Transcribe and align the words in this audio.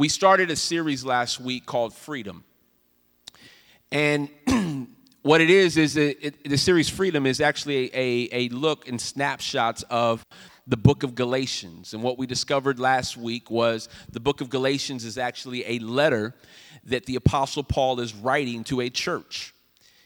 we 0.00 0.08
started 0.08 0.50
a 0.50 0.56
series 0.56 1.04
last 1.04 1.38
week 1.38 1.66
called 1.66 1.92
Freedom. 1.92 2.42
And 3.92 4.30
what 5.22 5.42
it 5.42 5.50
is, 5.50 5.76
is 5.76 5.98
it, 5.98 6.16
it, 6.22 6.48
the 6.48 6.56
series 6.56 6.88
Freedom 6.88 7.26
is 7.26 7.38
actually 7.38 7.94
a, 7.94 8.30
a 8.32 8.48
look 8.48 8.88
and 8.88 8.98
snapshots 8.98 9.82
of 9.90 10.24
the 10.66 10.78
book 10.78 11.02
of 11.02 11.14
Galatians. 11.14 11.92
And 11.92 12.02
what 12.02 12.16
we 12.16 12.26
discovered 12.26 12.78
last 12.78 13.18
week 13.18 13.50
was 13.50 13.90
the 14.10 14.20
book 14.20 14.40
of 14.40 14.48
Galatians 14.48 15.04
is 15.04 15.18
actually 15.18 15.66
a 15.66 15.78
letter 15.80 16.34
that 16.84 17.04
the 17.04 17.16
Apostle 17.16 17.62
Paul 17.62 18.00
is 18.00 18.14
writing 18.14 18.64
to 18.64 18.80
a 18.80 18.88
church. 18.88 19.52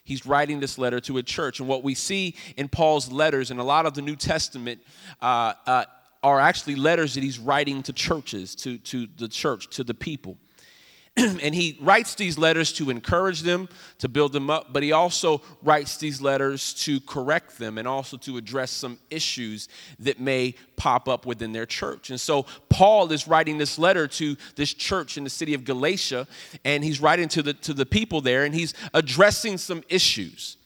He's 0.03 0.27
writing 0.27 0.59
this 0.59 0.77
letter 0.77 0.99
to 1.03 1.19
a 1.19 1.23
church. 1.23 1.61
And 1.61 1.69
what 1.69 1.85
we 1.85 1.95
see 1.95 2.35
in 2.57 2.69
Paul's 2.69 3.13
letters 3.13 3.53
and 3.53 3.61
a 3.61 3.65
lot 3.65 3.87
of 3.87 3.95
the 3.95 4.03
New 4.03 4.17
Testament 4.17 4.81
uh, 5.23 5.53
uh, 5.69 5.85
are 6.25 6.41
actually 6.41 6.75
letters 6.75 7.15
that 7.15 7.23
he's 7.23 7.39
writing 7.39 7.83
to 7.83 7.93
churches, 7.93 8.55
to, 8.57 8.79
to 8.79 9.07
the 9.19 9.29
church, 9.29 9.69
to 9.69 9.85
the 9.85 9.93
people. 9.93 10.39
and 11.17 11.55
he 11.55 11.79
writes 11.81 12.15
these 12.15 12.39
letters 12.39 12.73
to 12.73 12.89
encourage 12.89 13.43
them, 13.43 13.69
to 13.99 14.09
build 14.09 14.33
them 14.33 14.49
up, 14.49 14.73
but 14.73 14.83
he 14.83 14.91
also 14.91 15.43
writes 15.63 15.99
these 15.99 16.23
letters 16.23 16.73
to 16.73 16.99
correct 17.01 17.59
them 17.59 17.77
and 17.77 17.87
also 17.87 18.17
to 18.17 18.39
address 18.39 18.71
some 18.71 18.99
issues 19.11 19.69
that 20.01 20.19
may 20.19 20.55
pop 20.77 21.09
up 21.09 21.27
within 21.27 21.53
their 21.53 21.67
church. 21.67 22.09
And 22.09 22.21
so 22.21 22.47
Paul 22.71 23.13
is 23.13 23.29
writing 23.29 23.59
this 23.59 23.79
letter 23.79 24.09
to 24.09 24.37
this 24.57 24.73
church 24.73 25.19
in 25.19 25.25
the 25.25 25.31
city 25.31 25.53
of 25.53 25.65
Galatia, 25.65 26.27
and 26.65 26.83
he's 26.83 27.01
writing 27.01 27.29
to 27.29 27.43
the, 27.43 27.53
to 27.53 27.75
the 27.75 27.87
people 27.87 28.23
there, 28.23 28.45
and 28.45 28.55
he's 28.55 28.73
addressing 28.95 29.59
some 29.59 29.85
issues. 29.91 30.57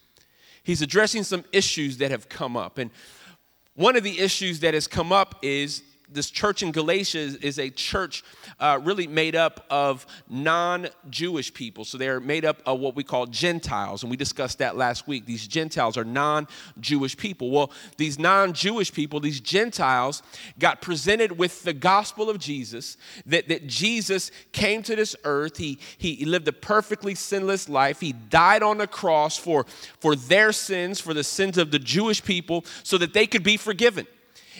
He's 0.63 0.83
addressing 0.83 1.25
some 1.25 1.45
issues 1.53 1.99
that 1.99 2.11
have 2.11 2.29
come 2.29 2.57
up. 2.57 2.79
And 2.79 2.91
one 3.79 3.95
of 3.95 4.03
the 4.03 4.19
issues 4.19 4.59
that 4.59 4.75
has 4.75 4.89
come 4.89 5.13
up 5.13 5.37
is 5.41 5.85
this 6.11 6.31
church 6.31 6.63
in 6.63 6.73
Galatia 6.73 7.19
is, 7.19 7.37
is 7.37 7.59
a 7.59 7.71
church 7.71 8.25
uh, 8.61 8.81
really 8.83 9.07
made 9.07 9.37
up 9.37 9.65
of 9.71 10.07
non 10.29 10.89
Jewish 11.11 11.53
people. 11.53 11.85
So 11.85 11.99
they're 11.99 12.21
made 12.21 12.45
up 12.45 12.63
of 12.67 12.81
what 12.81 12.97
we 12.97 13.05
call 13.05 13.27
Gentiles. 13.27 14.03
And 14.03 14.11
we 14.11 14.17
discussed 14.17 14.59
that 14.59 14.77
last 14.77 15.07
week. 15.07 15.27
These 15.27 15.47
Gentiles 15.47 15.97
are 15.97 16.05
non 16.05 16.49
Jewish 16.81 17.17
people. 17.17 17.51
Well, 17.51 17.71
these 17.97 18.19
non 18.19 18.53
Jewish 18.53 18.93
people, 18.93 19.21
these 19.21 19.41
Gentiles, 19.41 20.23
got 20.59 20.81
presented 20.81 21.39
with 21.39 21.63
the 21.63 21.73
gospel 21.75 22.31
of 22.31 22.39
Jesus 22.39 22.97
that, 23.27 23.49
that 23.49 23.67
Jesus 23.67 24.31
came 24.53 24.83
to 24.85 24.97
this 24.97 25.15
earth. 25.25 25.57
He, 25.57 25.79
he 25.99 26.25
lived 26.25 26.49
a 26.49 26.53
perfectly 26.53 27.15
sinless 27.15 27.69
life. 27.69 28.01
He 28.01 28.13
died 28.13 28.63
on 28.63 28.79
the 28.79 28.87
cross 28.87 29.37
for, 29.37 29.67
for 30.01 30.17
their 30.17 30.53
sins, 30.53 31.01
for 31.01 31.15
the 31.15 31.25
sins 31.25 31.59
of 31.59 31.71
the 31.71 31.79
Jewish 31.79 32.25
people, 32.25 32.65
so 32.83 32.99
that 32.99 33.13
they 33.13 33.27
could 33.27 33.43
be 33.43 33.57
forgiven. 33.57 34.07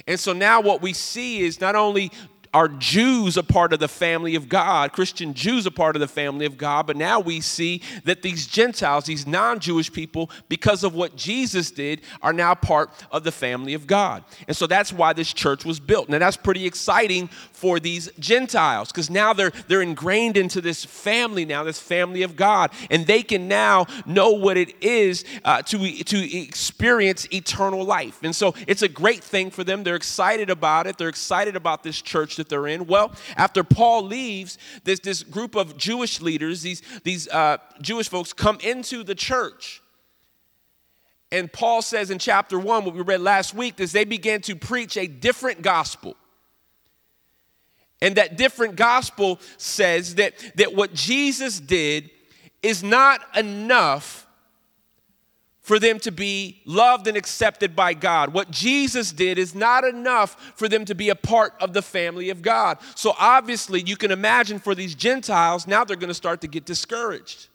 And 0.09 0.19
so 0.19 0.33
now 0.33 0.63
what 0.63 0.81
we 0.81 0.95
see 0.95 1.41
is 1.41 1.61
not 1.61 1.77
only 1.77 2.11
are 2.55 2.69
Jews 2.69 3.37
a 3.37 3.43
part 3.43 3.73
of 3.73 3.81
the 3.81 3.89
family 3.89 4.35
of 4.35 4.49
God, 4.49 4.93
Christian 4.93 5.35
Jews 5.35 5.67
a 5.67 5.71
part 5.71 5.97
of 5.97 6.01
the 6.01 6.09
family 6.09 6.47
of 6.47 6.57
God, 6.57 6.87
but 6.87 6.97
now 6.97 7.21
we 7.21 7.41
see 7.41 7.83
that 8.05 8.23
these 8.23 8.47
Gentiles, 8.47 9.05
these 9.05 9.27
non 9.27 9.59
Jewish 9.61 9.93
people, 9.93 10.31
because 10.49 10.85
of 10.85 10.95
what 10.95 11.17
Jesus 11.17 11.71
did, 11.71 12.01
are 12.23 12.33
now 12.33 12.55
part 12.55 12.91
of 13.11 13.25
the 13.25 13.33
family 13.33 13.75
of 13.75 13.87
God. 13.87 14.25
And 14.47 14.57
so 14.57 14.67
that's 14.67 14.93
why 14.93 15.13
this 15.13 15.33
church 15.33 15.65
was 15.65 15.81
built. 15.81 16.09
Now 16.09 16.19
that's 16.19 16.37
pretty 16.37 16.67
exciting 16.67 17.29
for 17.53 17.79
these 17.81 18.11
Gentiles 18.19 18.91
because 18.91 19.11
now 19.11 19.33
they're, 19.33 19.53
they're 19.67 19.83
ingrained 19.83 20.37
into 20.37 20.61
this 20.61 20.85
family 20.85 21.45
now, 21.45 21.65
this 21.65 21.81
family 21.81 22.23
of 22.23 22.37
God, 22.37 22.71
and 22.91 23.07
they 23.07 23.23
can 23.23 23.49
now 23.49 23.87
know 24.07 24.31
what 24.31 24.57
it 24.57 24.83
is 24.83 25.25
uh, 25.45 25.63
to, 25.63 25.79
to 26.05 26.39
experience 26.39 27.27
eternal 27.33 27.85
life. 27.85 28.21
And 28.23 28.35
so 28.35 28.55
it's 28.67 28.83
a 28.83 28.89
great 28.89 29.23
thing 29.23 29.51
for 29.51 29.65
them. 29.65 29.85
They're 29.85 29.97
excited 29.97 30.51
about 30.51 30.87
it, 30.87 30.97
they're 30.97 31.09
excited 31.09 31.57
about 31.57 31.83
this 31.83 32.01
church 32.01 32.38
that 32.39 32.49
they're 32.49 32.67
in? 32.67 32.87
Well, 32.87 33.13
after 33.37 33.63
Paul 33.63 34.03
leaves, 34.03 34.59
there's 34.85 35.01
this 35.01 35.23
group 35.23 35.55
of 35.55 35.77
Jewish 35.77 36.21
leaders, 36.21 36.63
these, 36.63 36.83
these 37.05 37.29
uh, 37.29 37.59
Jewish 37.81 38.09
folks 38.09 38.33
come 38.33 38.59
into 38.63 39.05
the 39.05 39.15
church. 39.15 39.83
And 41.31 41.53
Paul 41.53 41.83
says 41.83 42.11
in 42.11 42.19
chapter 42.19 42.59
one, 42.59 42.85
what 42.85 42.95
we 42.95 43.03
read 43.03 43.21
last 43.21 43.55
week, 43.55 43.81
is 43.81 43.93
they 43.93 44.05
began 44.05 44.41
to 44.43 44.57
preach 44.57 44.97
a 44.97 45.07
different 45.07 45.61
gospel. 45.61 46.17
And 48.01 48.17
that 48.17 48.37
different 48.37 48.77
gospel 48.77 49.41
says 49.57 50.15
that, 50.15 50.33
that 50.55 50.75
what 50.75 50.95
Jesus 50.95 51.61
did 51.61 52.11
is 52.63 52.83
not 52.83 53.21
enough 53.37 54.28
for 55.69 55.79
them 55.79 55.99
to 55.99 56.11
be 56.11 56.63
loved 56.65 57.07
and 57.09 57.15
accepted 57.15 57.77
by 57.77 57.93
God. 57.93 58.33
What 58.33 58.51
Jesus 58.51 59.13
did 59.13 59.37
is 59.37 59.55
not 59.55 59.85
enough 59.85 60.55
for 60.57 60.67
them 60.67 60.87
to 60.87 60.95
be 60.95 61.11
a 61.11 61.15
part 61.15 61.53
of 61.61 61.75
the 61.75 61.83
family 61.83 62.31
of 62.31 62.41
God. 62.41 62.79
So 62.95 63.15
obviously, 63.19 63.83
you 63.83 63.95
can 63.95 64.11
imagine 64.11 64.61
for 64.61 64.75
these 64.75 64.95
Gentiles, 64.95 65.67
now 65.67 65.85
they're 65.85 65.99
going 65.99 66.09
to 66.09 66.15
start 66.15 66.41
to 66.41 66.49
get 66.49 66.65
discouraged. 66.65 67.49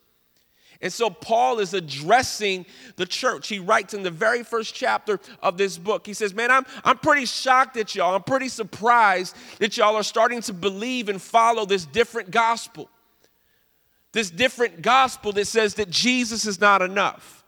And 0.79 0.93
so 0.93 1.09
Paul 1.09 1.57
is 1.57 1.73
addressing 1.73 2.67
the 2.97 3.07
church. 3.07 3.47
He 3.47 3.57
writes 3.57 3.95
in 3.95 4.03
the 4.03 4.11
very 4.11 4.43
first 4.43 4.75
chapter 4.75 5.19
of 5.41 5.57
this 5.57 5.79
book. 5.79 6.05
He 6.05 6.13
says, 6.13 6.35
Man, 6.35 6.51
I'm, 6.51 6.67
I'm 6.85 6.99
pretty 6.99 7.25
shocked 7.25 7.77
at 7.77 7.95
y'all. 7.95 8.13
I'm 8.13 8.21
pretty 8.21 8.49
surprised 8.49 9.35
that 9.57 9.75
y'all 9.75 9.95
are 9.95 10.03
starting 10.03 10.41
to 10.41 10.53
believe 10.53 11.09
and 11.09 11.19
follow 11.19 11.65
this 11.65 11.85
different 11.85 12.29
gospel. 12.29 12.91
This 14.11 14.29
different 14.29 14.83
gospel 14.83 15.31
that 15.31 15.47
says 15.47 15.73
that 15.75 15.89
Jesus 15.89 16.45
is 16.45 16.61
not 16.61 16.83
enough. 16.83 17.42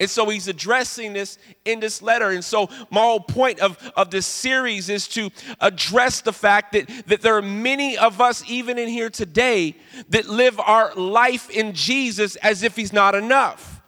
And 0.00 0.08
so 0.08 0.28
he's 0.30 0.48
addressing 0.48 1.12
this 1.12 1.38
in 1.66 1.78
this 1.78 2.00
letter. 2.00 2.30
And 2.30 2.42
so 2.42 2.70
my 2.90 3.02
whole 3.02 3.20
point 3.20 3.60
of, 3.60 3.78
of 3.94 4.10
this 4.10 4.26
series 4.26 4.88
is 4.88 5.06
to 5.08 5.30
address 5.60 6.22
the 6.22 6.32
fact 6.32 6.72
that, 6.72 6.88
that 7.06 7.20
there 7.20 7.36
are 7.36 7.42
many 7.42 7.98
of 7.98 8.20
us, 8.20 8.42
even 8.48 8.78
in 8.78 8.88
here 8.88 9.10
today, 9.10 9.76
that 10.08 10.26
live 10.26 10.58
our 10.58 10.94
life 10.94 11.50
in 11.50 11.74
Jesus 11.74 12.36
as 12.36 12.62
if 12.62 12.74
he's 12.74 12.92
not 12.94 13.14
enough. 13.14 13.79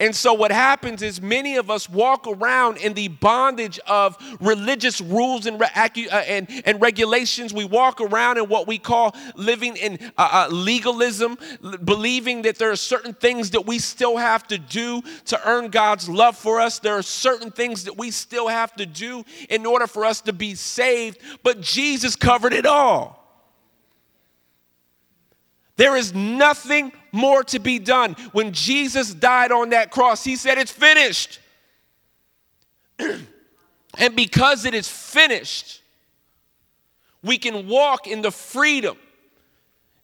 And 0.00 0.14
so, 0.14 0.32
what 0.32 0.52
happens 0.52 1.02
is 1.02 1.20
many 1.20 1.56
of 1.56 1.70
us 1.70 1.88
walk 1.88 2.26
around 2.26 2.78
in 2.78 2.94
the 2.94 3.08
bondage 3.08 3.78
of 3.86 4.16
religious 4.40 5.00
rules 5.00 5.46
and, 5.46 5.60
uh, 5.60 5.66
and, 5.74 6.48
and 6.64 6.80
regulations. 6.80 7.52
We 7.52 7.64
walk 7.64 8.00
around 8.00 8.38
in 8.38 8.48
what 8.48 8.66
we 8.66 8.78
call 8.78 9.14
living 9.36 9.76
in 9.76 9.98
uh, 10.16 10.46
uh, 10.48 10.48
legalism, 10.50 11.38
believing 11.84 12.42
that 12.42 12.58
there 12.58 12.70
are 12.70 12.76
certain 12.76 13.14
things 13.14 13.50
that 13.50 13.66
we 13.66 13.78
still 13.78 14.16
have 14.16 14.46
to 14.48 14.58
do 14.58 15.02
to 15.26 15.48
earn 15.48 15.68
God's 15.68 16.08
love 16.08 16.36
for 16.36 16.60
us. 16.60 16.78
There 16.78 16.96
are 16.96 17.02
certain 17.02 17.50
things 17.50 17.84
that 17.84 17.96
we 17.96 18.10
still 18.10 18.48
have 18.48 18.74
to 18.76 18.86
do 18.86 19.24
in 19.48 19.66
order 19.66 19.86
for 19.86 20.04
us 20.04 20.20
to 20.22 20.32
be 20.32 20.54
saved, 20.54 21.18
but 21.42 21.60
Jesus 21.60 22.16
covered 22.16 22.52
it 22.52 22.66
all. 22.66 23.21
There 25.76 25.96
is 25.96 26.14
nothing 26.14 26.92
more 27.12 27.42
to 27.44 27.58
be 27.58 27.78
done. 27.78 28.14
When 28.32 28.52
Jesus 28.52 29.14
died 29.14 29.52
on 29.52 29.70
that 29.70 29.90
cross, 29.90 30.22
he 30.22 30.36
said, 30.36 30.58
It's 30.58 30.72
finished. 30.72 31.40
and 32.98 34.16
because 34.16 34.64
it 34.64 34.74
is 34.74 34.88
finished, 34.88 35.82
we 37.22 37.38
can 37.38 37.68
walk 37.68 38.06
in 38.06 38.22
the 38.22 38.30
freedom 38.30 38.96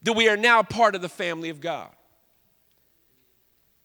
that 0.03 0.15
we 0.15 0.29
are 0.29 0.37
now 0.37 0.63
part 0.63 0.95
of 0.95 1.03
the 1.03 1.09
family 1.09 1.51
of 1.51 1.61
God. 1.61 1.91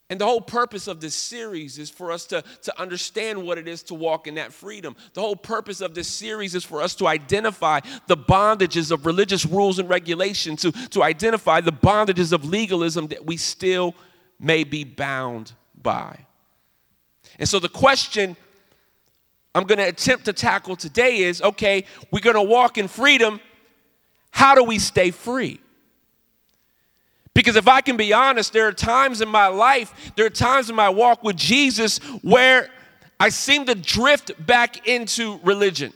And 0.10 0.20
the 0.20 0.26
whole 0.26 0.42
purpose 0.42 0.88
of 0.88 1.00
this 1.00 1.16
series 1.16 1.80
is 1.80 1.90
for 1.90 2.12
us 2.12 2.26
to, 2.28 2.44
to 2.64 2.82
understand 2.82 3.42
what 3.42 3.58
it 3.58 3.68
is 3.68 3.84
to 3.84 3.94
walk 3.94 4.28
in 4.28 4.36
that 4.36 4.54
freedom. 4.54 4.96
The 5.14 5.22
whole 5.22 5.36
purpose 5.36 5.82
of 5.82 5.96
this 5.96 6.08
series 6.08 6.56
is 6.56 6.64
for 6.64 6.82
us 6.82 6.94
to 6.96 7.08
identify 7.08 7.80
the 8.08 8.18
bondages 8.18 8.92
of 8.92 9.06
religious 9.06 9.46
rules 9.46 9.80
and 9.80 9.90
regulations, 9.90 10.62
to, 10.62 10.72
to 10.90 11.04
identify 11.04 11.62
the 11.62 11.72
bondages 11.72 12.34
of 12.34 12.46
legalism 12.46 13.08
that 13.08 13.26
we 13.26 13.38
still 13.38 13.96
may 14.40 14.64
be 14.64 14.84
bound 14.84 15.54
by. 15.82 16.28
And 17.40 17.48
so 17.48 17.60
the 17.60 17.70
question 17.70 18.36
I'm 19.56 19.64
going 19.64 19.78
to 19.78 19.88
attempt 19.88 20.26
to 20.26 20.34
tackle 20.34 20.76
today 20.76 21.20
is 21.20 21.42
okay, 21.42 21.86
we're 22.12 22.20
going 22.20 22.36
to 22.36 22.42
walk 22.42 22.78
in 22.78 22.88
freedom. 22.88 23.40
How 24.32 24.56
do 24.56 24.64
we 24.64 24.80
stay 24.80 25.12
free? 25.12 25.60
Because 27.36 27.56
if 27.56 27.68
I 27.68 27.82
can 27.82 27.98
be 27.98 28.14
honest, 28.14 28.54
there 28.54 28.68
are 28.68 28.74
times 28.74 29.22
in 29.22 29.30
my 29.30 29.48
life, 29.48 30.12
there 30.16 30.26
are 30.26 30.30
times 30.30 30.70
in 30.70 30.76
my 30.76 30.90
walk 30.90 31.24
with 31.24 31.36
Jesus 31.36 31.98
where 32.22 32.70
I 33.20 33.30
seem 33.30 33.66
to 33.66 33.76
drift 33.76 34.32
back 34.46 34.88
into 34.88 35.40
religion. 35.44 35.94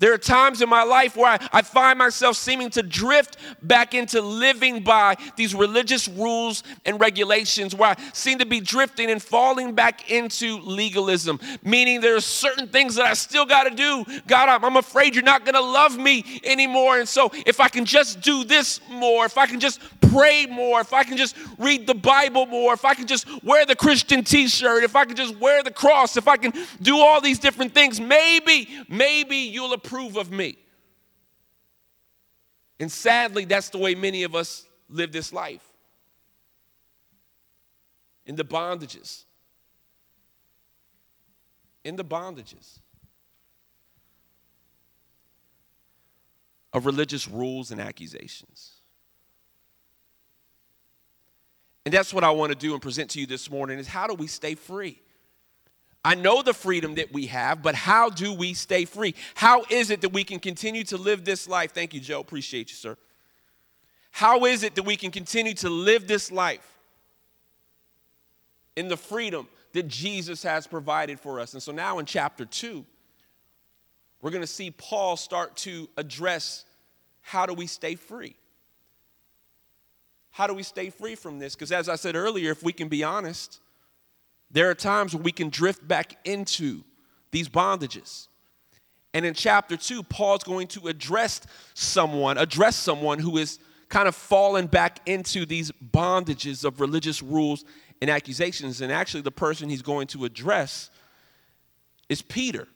There 0.00 0.14
are 0.14 0.18
times 0.18 0.62
in 0.62 0.68
my 0.68 0.82
life 0.82 1.14
where 1.14 1.32
I, 1.32 1.48
I, 1.52 1.62
find 1.62 1.98
myself 1.98 2.36
seeming 2.36 2.70
to 2.70 2.82
drift 2.82 3.36
back 3.62 3.92
into 3.92 4.22
living 4.22 4.82
by 4.82 5.16
these 5.36 5.54
religious 5.54 6.08
rules 6.08 6.62
and 6.86 6.98
regulations, 6.98 7.74
where 7.74 7.90
I 7.90 7.96
seem 8.14 8.38
to 8.38 8.46
be 8.46 8.60
drifting 8.60 9.10
and 9.10 9.22
falling 9.22 9.74
back 9.74 10.10
into 10.10 10.58
legalism, 10.60 11.38
meaning 11.62 12.00
there 12.00 12.16
are 12.16 12.20
certain 12.20 12.66
things 12.66 12.94
that 12.94 13.04
I 13.04 13.12
still 13.12 13.44
got 13.44 13.64
to 13.64 13.74
do. 13.74 14.04
God, 14.26 14.48
I'm, 14.48 14.64
I'm 14.64 14.76
afraid 14.78 15.14
you're 15.14 15.22
not 15.22 15.44
going 15.44 15.54
to 15.54 15.60
love 15.60 15.98
me 15.98 16.40
anymore. 16.44 16.98
And 16.98 17.08
so 17.08 17.30
if 17.46 17.60
I 17.60 17.68
can 17.68 17.84
just 17.84 18.22
do 18.22 18.42
this 18.42 18.80
more, 18.88 19.26
if 19.26 19.36
I 19.36 19.46
can 19.46 19.60
just 19.60 19.80
pray 20.10 20.46
more, 20.46 20.80
if 20.80 20.92
I 20.92 21.04
can 21.04 21.16
just 21.16 21.36
read 21.58 21.86
the 21.86 21.94
Bible 21.94 22.46
more, 22.46 22.72
if 22.72 22.84
I 22.84 22.94
can 22.94 23.06
just 23.06 23.26
wear 23.44 23.66
the 23.66 23.76
Christian 23.76 24.24
t 24.24 24.48
shirt, 24.48 24.82
if 24.82 24.96
I 24.96 25.04
can 25.04 25.14
just 25.14 25.36
wear 25.38 25.62
the 25.62 25.70
cross, 25.70 26.16
if 26.16 26.26
I 26.26 26.36
can 26.36 26.52
do 26.80 26.98
all 26.98 27.20
these 27.20 27.38
different 27.38 27.74
things, 27.74 28.00
maybe, 28.00 28.68
maybe 28.88 29.36
you'll 29.36 29.74
approve 29.90 30.16
of 30.16 30.30
me. 30.30 30.56
And 32.78 32.90
sadly, 32.90 33.44
that's 33.44 33.70
the 33.70 33.78
way 33.78 33.94
many 33.94 34.22
of 34.22 34.34
us 34.34 34.64
live 34.88 35.12
this 35.12 35.32
life 35.32 35.64
in 38.24 38.36
the 38.36 38.44
bondages. 38.44 39.24
In 41.84 41.96
the 41.96 42.04
bondages 42.04 42.78
of 46.72 46.86
religious 46.86 47.26
rules 47.26 47.72
and 47.72 47.80
accusations. 47.80 48.74
And 51.84 51.92
that's 51.92 52.14
what 52.14 52.22
I 52.22 52.30
want 52.30 52.52
to 52.52 52.58
do 52.58 52.74
and 52.74 52.82
present 52.82 53.10
to 53.10 53.20
you 53.20 53.26
this 53.26 53.50
morning 53.50 53.78
is 53.78 53.88
how 53.88 54.06
do 54.06 54.14
we 54.14 54.28
stay 54.28 54.54
free? 54.54 55.00
I 56.04 56.14
know 56.14 56.42
the 56.42 56.54
freedom 56.54 56.94
that 56.94 57.12
we 57.12 57.26
have, 57.26 57.62
but 57.62 57.74
how 57.74 58.08
do 58.08 58.32
we 58.32 58.54
stay 58.54 58.86
free? 58.86 59.14
How 59.34 59.64
is 59.68 59.90
it 59.90 60.00
that 60.00 60.12
we 60.12 60.24
can 60.24 60.38
continue 60.38 60.82
to 60.84 60.96
live 60.96 61.24
this 61.24 61.46
life? 61.46 61.72
Thank 61.72 61.92
you, 61.92 62.00
Joe. 62.00 62.20
Appreciate 62.20 62.70
you, 62.70 62.76
sir. 62.76 62.96
How 64.10 64.44
is 64.46 64.62
it 64.62 64.74
that 64.76 64.82
we 64.84 64.96
can 64.96 65.10
continue 65.10 65.54
to 65.54 65.68
live 65.68 66.08
this 66.08 66.32
life 66.32 66.66
in 68.76 68.88
the 68.88 68.96
freedom 68.96 69.46
that 69.72 69.88
Jesus 69.88 70.42
has 70.42 70.66
provided 70.66 71.20
for 71.20 71.38
us? 71.38 71.52
And 71.52 71.62
so 71.62 71.70
now 71.70 71.98
in 71.98 72.06
chapter 72.06 72.46
2, 72.46 72.84
we're 74.22 74.30
going 74.30 74.42
to 74.42 74.46
see 74.46 74.70
Paul 74.70 75.16
start 75.16 75.56
to 75.58 75.88
address 75.96 76.64
how 77.20 77.46
do 77.46 77.52
we 77.52 77.66
stay 77.66 77.94
free? 77.94 78.36
How 80.30 80.46
do 80.46 80.54
we 80.54 80.62
stay 80.62 80.90
free 80.90 81.14
from 81.14 81.38
this? 81.38 81.54
Because 81.54 81.72
as 81.72 81.88
I 81.88 81.96
said 81.96 82.16
earlier, 82.16 82.50
if 82.50 82.62
we 82.62 82.72
can 82.72 82.88
be 82.88 83.04
honest, 83.04 83.60
there 84.50 84.70
are 84.70 84.74
times 84.74 85.14
where 85.14 85.22
we 85.22 85.32
can 85.32 85.48
drift 85.48 85.86
back 85.86 86.16
into 86.24 86.82
these 87.30 87.48
bondages. 87.48 88.28
And 89.12 89.24
in 89.24 89.34
chapter 89.34 89.76
2, 89.76 90.04
Paul's 90.04 90.44
going 90.44 90.68
to 90.68 90.88
address 90.88 91.40
someone, 91.74 92.38
address 92.38 92.76
someone 92.76 93.18
who 93.18 93.38
is 93.38 93.58
kind 93.88 94.06
of 94.06 94.14
fallen 94.14 94.66
back 94.66 95.00
into 95.06 95.44
these 95.44 95.72
bondages 95.72 96.64
of 96.64 96.80
religious 96.80 97.22
rules 97.22 97.64
and 98.00 98.08
accusations. 98.08 98.80
And 98.80 98.92
actually, 98.92 99.22
the 99.22 99.32
person 99.32 99.68
he's 99.68 99.82
going 99.82 100.06
to 100.08 100.24
address 100.24 100.90
is 102.08 102.22
Peter. 102.22 102.68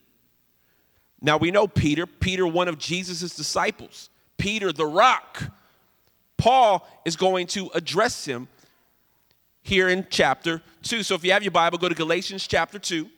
Now, 1.20 1.36
we 1.38 1.50
know 1.50 1.66
Peter, 1.66 2.06
Peter, 2.06 2.46
one 2.46 2.68
of 2.68 2.78
Jesus' 2.78 3.34
disciples, 3.34 4.10
Peter 4.36 4.72
the 4.72 4.86
rock. 4.86 5.42
Paul 6.36 6.86
is 7.04 7.16
going 7.16 7.46
to 7.48 7.70
address 7.74 8.24
him 8.24 8.48
here 9.64 9.88
in 9.88 10.06
chapter 10.10 10.62
2. 10.82 11.02
So 11.02 11.16
if 11.16 11.24
you 11.24 11.32
have 11.32 11.42
your 11.42 11.50
Bible, 11.50 11.78
go 11.78 11.88
to 11.88 11.94
Galatians 11.94 12.46
chapter 12.46 12.78
2, 12.78 13.08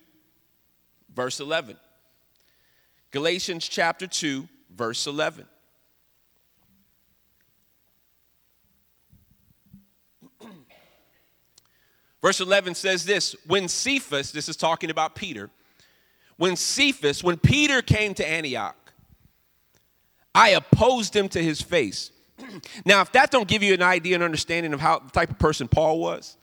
verse 1.15 1.41
11. 1.41 1.77
Galatians 3.11 3.69
chapter 3.69 4.07
2, 4.07 4.49
verse 4.75 5.07
11. 5.07 5.47
Verse 12.23 12.41
11 12.41 12.75
says 12.75 13.05
this 13.05 13.37
When 13.47 13.69
Cephas, 13.69 14.33
this 14.33 14.49
is 14.49 14.57
talking 14.57 14.91
about 14.91 15.15
Peter, 15.15 15.51
when 16.37 16.57
Cephas, 16.57 17.23
when 17.23 17.37
Peter 17.37 17.83
came 17.83 18.15
to 18.15 18.29
Antioch, 18.29 18.77
I 20.35 20.51
opposed 20.51 21.15
him 21.15 21.29
to 21.31 21.43
his 21.43 21.63
face 21.63 22.11
now, 22.85 23.01
if 23.01 23.13
that 23.13 23.31
don't 23.31 23.49
give 23.49 23.63
you 23.63 23.75
an 23.75 23.83
idea 23.83 24.15
and 24.15 24.23
understanding 24.23 24.73
of 24.73 24.81
how 24.81 24.99
the 24.99 25.11
type 25.11 25.31
of 25.31 25.39
person 25.39 25.69
Paul 25.69 26.01
was, 26.01 26.37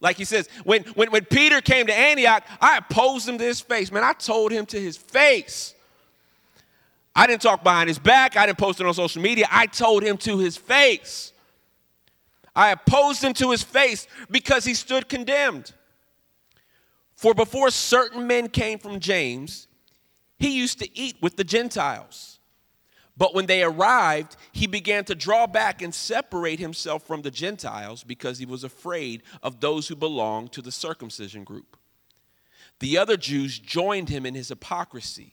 like 0.00 0.16
he 0.16 0.24
says, 0.24 0.48
when, 0.64 0.82
when, 0.94 1.10
when 1.10 1.24
Peter 1.24 1.60
came 1.60 1.86
to 1.86 1.94
Antioch, 1.94 2.44
I 2.60 2.78
opposed 2.78 3.28
him 3.28 3.38
to 3.38 3.44
his 3.44 3.60
face. 3.60 3.90
Man, 3.90 4.04
I 4.04 4.12
told 4.12 4.52
him 4.52 4.66
to 4.66 4.80
his 4.80 4.96
face. 4.96 5.74
I 7.14 7.26
didn't 7.26 7.40
talk 7.40 7.64
behind 7.64 7.88
his 7.88 7.98
back. 7.98 8.36
I 8.36 8.44
didn't 8.44 8.58
post 8.58 8.78
it 8.78 8.86
on 8.86 8.92
social 8.92 9.22
media. 9.22 9.46
I 9.50 9.66
told 9.66 10.02
him 10.02 10.18
to 10.18 10.38
his 10.38 10.56
face. 10.56 11.32
I 12.54 12.70
opposed 12.70 13.24
him 13.24 13.32
to 13.34 13.50
his 13.50 13.62
face 13.62 14.06
because 14.30 14.64
he 14.64 14.74
stood 14.74 15.08
condemned. 15.08 15.72
For 17.14 17.32
before 17.32 17.70
certain 17.70 18.26
men 18.26 18.48
came 18.48 18.78
from 18.78 19.00
James, 19.00 19.66
he 20.38 20.58
used 20.58 20.78
to 20.80 20.98
eat 20.98 21.16
with 21.22 21.36
the 21.36 21.44
Gentiles. 21.44 22.35
But 23.16 23.34
when 23.34 23.46
they 23.46 23.62
arrived, 23.62 24.36
he 24.52 24.66
began 24.66 25.04
to 25.04 25.14
draw 25.14 25.46
back 25.46 25.80
and 25.80 25.94
separate 25.94 26.58
himself 26.58 27.06
from 27.06 27.22
the 27.22 27.30
Gentiles 27.30 28.04
because 28.04 28.38
he 28.38 28.46
was 28.46 28.62
afraid 28.62 29.22
of 29.42 29.60
those 29.60 29.88
who 29.88 29.96
belonged 29.96 30.52
to 30.52 30.62
the 30.62 30.72
circumcision 30.72 31.42
group. 31.42 31.78
The 32.80 32.98
other 32.98 33.16
Jews 33.16 33.58
joined 33.58 34.10
him 34.10 34.26
in 34.26 34.34
his 34.34 34.48
hypocrisy, 34.48 35.32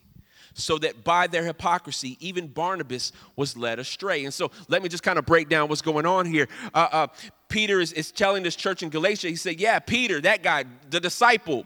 so 0.53 0.77
that 0.77 1.03
by 1.03 1.27
their 1.27 1.44
hypocrisy, 1.44 2.15
even 2.21 2.47
Barnabas 2.47 3.12
was 3.35 3.57
led 3.57 3.80
astray. 3.80 4.24
And 4.24 4.33
so 4.33 4.51
let 4.69 4.81
me 4.81 4.88
just 4.88 5.03
kind 5.03 5.19
of 5.19 5.25
break 5.25 5.50
down 5.50 5.68
what's 5.68 5.81
going 5.81 6.06
on 6.06 6.25
here. 6.25 6.47
Uh, 6.74 6.88
uh, 6.91 7.07
Peter 7.50 7.81
is, 7.81 7.91
is 7.91 8.12
telling 8.12 8.44
this 8.44 8.56
church 8.56 8.83
in 8.83 8.89
Galatia, 8.89 9.27
he 9.27 9.35
said, 9.35 9.59
Yeah, 9.59 9.80
Peter, 9.80 10.21
that 10.21 10.41
guy, 10.41 10.63
the 10.89 11.00
disciple, 11.00 11.65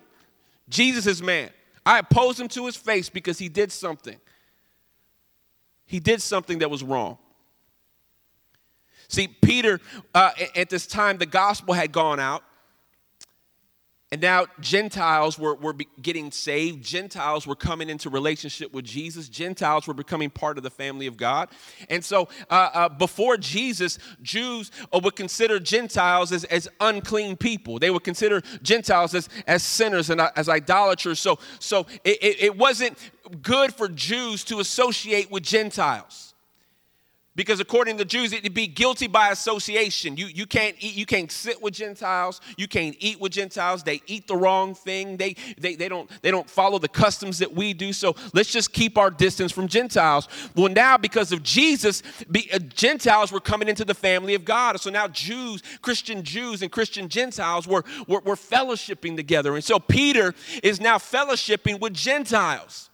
Jesus' 0.70 1.22
man, 1.22 1.50
I 1.86 2.00
opposed 2.00 2.40
him 2.40 2.48
to 2.50 2.66
his 2.66 2.76
face 2.76 3.10
because 3.10 3.38
he 3.38 3.50
did 3.50 3.72
something 3.72 4.18
he 5.88 6.00
did 6.00 6.22
something 6.22 6.60
that 6.60 6.70
was 6.70 6.84
wrong. 6.84 7.18
See, 9.08 9.28
Peter, 9.28 9.80
uh, 10.14 10.32
at 10.56 10.70
this 10.70 10.86
time, 10.86 11.18
the 11.18 11.26
gospel 11.26 11.74
had 11.74 11.92
gone 11.92 12.20
out. 12.20 12.44
And 14.10 14.22
now 14.22 14.46
Gentiles 14.62 15.38
were, 15.38 15.56
were 15.56 15.76
getting 16.02 16.32
saved. 16.32 16.82
Gentiles 16.82 17.46
were 17.46 17.58
coming 17.58 17.90
into 17.90 18.10
relationship 18.10 18.74
with 18.74 18.86
Jesus. 18.86 19.28
Gentiles 19.28 19.86
were 19.86 19.94
becoming 19.94 20.30
part 20.30 20.58
of 20.58 20.64
the 20.64 20.70
family 20.70 21.08
of 21.08 21.18
God. 21.18 21.50
And 21.90 22.04
so 22.04 22.30
uh, 22.50 22.70
uh, 22.74 22.90
before 22.90 23.36
Jesus, 23.36 24.00
Jews 24.22 24.72
uh, 24.94 25.02
would 25.04 25.18
consider 25.18 25.60
Gentiles 25.60 26.32
as, 26.32 26.46
as 26.46 26.70
unclean 26.80 27.36
people. 27.36 27.80
They 27.80 27.90
would 27.90 28.06
consider 28.06 28.42
Gentiles 28.62 29.14
as, 29.14 29.28
as 29.46 29.62
sinners 29.62 30.10
and 30.10 30.22
uh, 30.22 30.32
as 30.38 30.48
idolaters. 30.48 31.20
So, 31.20 31.38
so 31.60 31.86
it, 32.06 32.18
it 32.22 32.58
wasn't 32.58 32.98
good 33.28 33.74
for 33.74 33.88
Jews 33.88 34.44
to 34.46 34.60
associate 34.60 35.32
with 35.32 35.44
Gentiles 35.44 36.28
because 37.38 37.60
according 37.60 38.00
to 38.00 38.04
Jews, 38.04 38.34
it'd 38.34 38.56
be 38.56 38.66
guilty 38.66 39.06
by 39.06 39.30
association. 39.30 40.18
You, 40.18 40.26
you 40.26 40.48
can't 40.48 40.76
eat, 40.80 40.96
you 40.96 41.06
can't 41.06 41.32
sit 41.32 41.62
with 41.62 41.76
Gentiles, 41.76 42.42
you 42.58 42.68
can't 42.68 42.96
eat 43.00 43.22
with 43.22 43.32
Gentiles. 43.32 43.84
They 43.84 44.02
eat 44.08 44.28
the 44.28 44.36
wrong 44.36 44.74
thing. 44.74 45.18
They, 45.18 45.36
they, 45.60 45.76
they, 45.76 45.88
don't, 45.88 46.10
they 46.24 46.32
don't 46.32 46.50
follow 46.50 46.80
the 46.80 46.88
customs 46.88 47.38
that 47.38 47.54
we 47.54 47.74
do. 47.74 47.94
So 47.94 48.16
let's 48.34 48.52
just 48.52 48.74
keep 48.74 48.98
our 48.98 49.12
distance 49.12 49.52
from 49.52 49.68
Gentiles. 49.68 50.28
Well, 50.56 50.74
now 50.74 50.98
because 50.98 51.32
of 51.32 51.44
Jesus, 51.44 52.02
be, 52.32 52.50
uh, 52.52 52.58
Gentiles 52.58 53.32
were 53.32 53.40
coming 53.40 53.70
into 53.70 53.86
the 53.86 53.94
family 53.94 54.34
of 54.34 54.44
God. 54.44 54.82
So 54.82 54.90
now 54.90 55.08
Jews, 55.08 55.62
Christian 55.84 56.24
Jews 56.24 56.64
and 56.64 56.72
Christian 56.72 57.08
Gentiles 57.08 57.68
were, 57.68 57.86
were, 58.08 58.22
were 58.22 58.36
fellowshipping 58.36 59.16
together. 59.16 59.54
And 59.54 59.64
so 59.64 59.78
Peter 59.78 60.34
is 60.64 60.82
now 60.82 60.98
fellowshipping 60.98 61.80
with 61.80 61.94
Gentiles. 61.94 62.90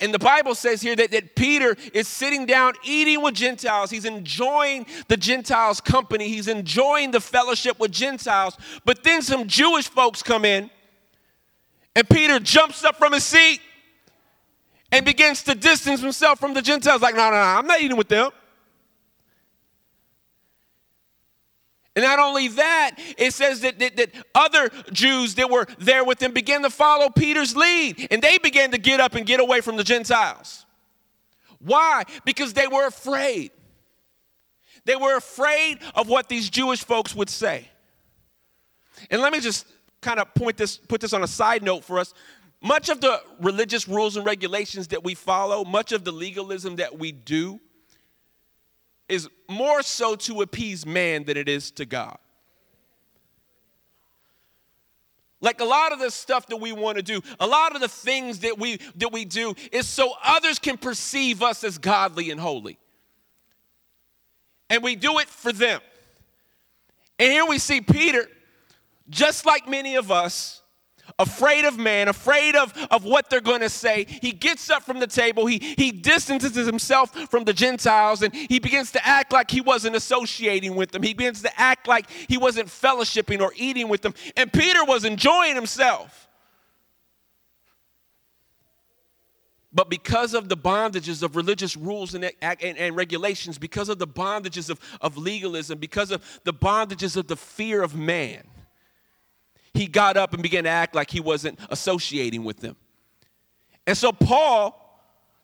And 0.00 0.14
the 0.14 0.18
Bible 0.18 0.54
says 0.54 0.80
here 0.80 0.96
that, 0.96 1.10
that 1.10 1.36
Peter 1.36 1.76
is 1.92 2.08
sitting 2.08 2.46
down 2.46 2.72
eating 2.84 3.22
with 3.22 3.34
Gentiles. 3.34 3.90
He's 3.90 4.06
enjoying 4.06 4.86
the 5.08 5.16
Gentiles' 5.16 5.80
company, 5.80 6.28
he's 6.28 6.48
enjoying 6.48 7.10
the 7.10 7.20
fellowship 7.20 7.78
with 7.78 7.92
Gentiles. 7.92 8.56
But 8.84 9.04
then 9.04 9.22
some 9.22 9.46
Jewish 9.46 9.88
folks 9.88 10.22
come 10.22 10.44
in, 10.44 10.70
and 11.94 12.08
Peter 12.08 12.38
jumps 12.38 12.84
up 12.84 12.96
from 12.96 13.12
his 13.12 13.24
seat 13.24 13.60
and 14.92 15.04
begins 15.04 15.42
to 15.44 15.54
distance 15.54 16.00
himself 16.00 16.40
from 16.40 16.54
the 16.54 16.62
Gentiles. 16.62 17.02
Like, 17.02 17.14
no, 17.14 17.30
no, 17.30 17.36
no, 17.36 17.42
I'm 17.42 17.66
not 17.66 17.80
eating 17.80 17.96
with 17.96 18.08
them. 18.08 18.30
And 21.96 22.04
not 22.04 22.20
only 22.20 22.48
that, 22.48 22.92
it 23.18 23.34
says 23.34 23.60
that, 23.62 23.78
that, 23.80 23.96
that, 23.96 24.10
other 24.34 24.70
Jews 24.92 25.34
that 25.34 25.50
were 25.50 25.66
there 25.78 26.04
with 26.04 26.22
him 26.22 26.32
began 26.32 26.62
to 26.62 26.70
follow 26.70 27.10
Peter's 27.10 27.56
lead, 27.56 28.06
and 28.10 28.22
they 28.22 28.38
began 28.38 28.70
to 28.70 28.78
get 28.78 29.00
up 29.00 29.14
and 29.16 29.26
get 29.26 29.40
away 29.40 29.60
from 29.60 29.76
the 29.76 29.84
Gentiles. 29.84 30.66
Why? 31.58 32.04
Because 32.24 32.52
they 32.52 32.68
were 32.68 32.86
afraid. 32.86 33.50
They 34.84 34.96
were 34.96 35.16
afraid 35.16 35.78
of 35.94 36.08
what 36.08 36.28
these 36.28 36.48
Jewish 36.48 36.84
folks 36.84 37.14
would 37.14 37.28
say. 37.28 37.68
And 39.10 39.20
let 39.20 39.32
me 39.32 39.40
just 39.40 39.66
kind 40.00 40.20
of 40.20 40.32
point 40.34 40.56
this, 40.56 40.76
put 40.76 41.00
this 41.00 41.12
on 41.12 41.22
a 41.22 41.28
side 41.28 41.62
note 41.62 41.84
for 41.84 41.98
us. 41.98 42.14
Much 42.62 42.88
of 42.88 43.00
the 43.00 43.20
religious 43.40 43.88
rules 43.88 44.16
and 44.16 44.24
regulations 44.24 44.88
that 44.88 45.02
we 45.02 45.14
follow, 45.14 45.64
much 45.64 45.92
of 45.92 46.04
the 46.04 46.12
legalism 46.12 46.76
that 46.76 46.98
we 46.98 47.10
do, 47.10 47.58
is 49.10 49.28
more 49.48 49.82
so 49.82 50.16
to 50.16 50.42
appease 50.42 50.86
man 50.86 51.24
than 51.24 51.36
it 51.36 51.48
is 51.48 51.70
to 51.72 51.84
God. 51.84 52.18
Like 55.40 55.60
a 55.60 55.64
lot 55.64 55.92
of 55.92 55.98
the 55.98 56.10
stuff 56.10 56.46
that 56.48 56.58
we 56.58 56.72
want 56.72 56.96
to 56.98 57.02
do, 57.02 57.22
a 57.38 57.46
lot 57.46 57.74
of 57.74 57.80
the 57.80 57.88
things 57.88 58.40
that 58.40 58.58
we 58.58 58.78
that 58.96 59.10
we 59.10 59.24
do 59.24 59.54
is 59.72 59.88
so 59.88 60.12
others 60.22 60.58
can 60.58 60.76
perceive 60.76 61.42
us 61.42 61.64
as 61.64 61.78
godly 61.78 62.30
and 62.30 62.38
holy. 62.38 62.78
And 64.68 64.82
we 64.82 64.96
do 64.96 65.18
it 65.18 65.28
for 65.28 65.50
them. 65.50 65.80
And 67.18 67.32
here 67.32 67.46
we 67.46 67.58
see 67.58 67.80
Peter, 67.80 68.28
just 69.08 69.46
like 69.46 69.68
many 69.68 69.96
of 69.96 70.10
us, 70.10 70.59
afraid 71.18 71.64
of 71.64 71.78
man, 71.78 72.08
afraid 72.08 72.56
of, 72.56 72.72
of 72.90 73.04
what 73.04 73.30
they're 73.30 73.40
going 73.40 73.60
to 73.60 73.68
say. 73.68 74.06
He 74.08 74.32
gets 74.32 74.70
up 74.70 74.82
from 74.82 75.00
the 75.00 75.06
table, 75.06 75.46
he, 75.46 75.58
he 75.58 75.92
distances 75.92 76.54
himself 76.54 77.10
from 77.30 77.44
the 77.44 77.52
Gentiles, 77.52 78.22
and 78.22 78.34
he 78.34 78.58
begins 78.58 78.92
to 78.92 79.06
act 79.06 79.32
like 79.32 79.50
he 79.50 79.60
wasn't 79.60 79.96
associating 79.96 80.74
with 80.76 80.90
them. 80.90 81.02
He 81.02 81.14
begins 81.14 81.42
to 81.42 81.60
act 81.60 81.88
like 81.88 82.08
he 82.10 82.38
wasn't 82.38 82.68
fellowshipping 82.68 83.40
or 83.40 83.52
eating 83.56 83.88
with 83.88 84.02
them. 84.02 84.14
And 84.36 84.52
Peter 84.52 84.84
was 84.84 85.04
enjoying 85.04 85.54
himself. 85.54 86.28
But 89.72 89.88
because 89.88 90.34
of 90.34 90.48
the 90.48 90.56
bondages 90.56 91.22
of 91.22 91.36
religious 91.36 91.76
rules 91.76 92.14
and, 92.14 92.28
and, 92.42 92.60
and, 92.60 92.96
regulations, 92.96 93.56
because 93.56 93.88
of 93.88 94.00
the 94.00 94.06
bondages 94.06 94.68
of, 94.68 94.80
of 95.00 95.16
legalism, 95.16 95.78
because 95.78 96.10
of 96.10 96.40
the 96.42 96.52
bondages 96.52 97.16
of 97.16 97.28
the 97.28 97.36
fear 97.36 97.82
of 97.82 97.94
man, 97.94 98.42
he 99.74 99.86
got 99.86 100.16
up 100.16 100.32
and 100.32 100.42
began 100.42 100.64
to 100.64 100.70
act 100.70 100.94
like 100.94 101.10
he 101.10 101.20
wasn't 101.20 101.58
associating 101.70 102.44
with 102.44 102.58
them. 102.60 102.76
And 103.86 103.96
so 103.96 104.12
Paul 104.12 104.76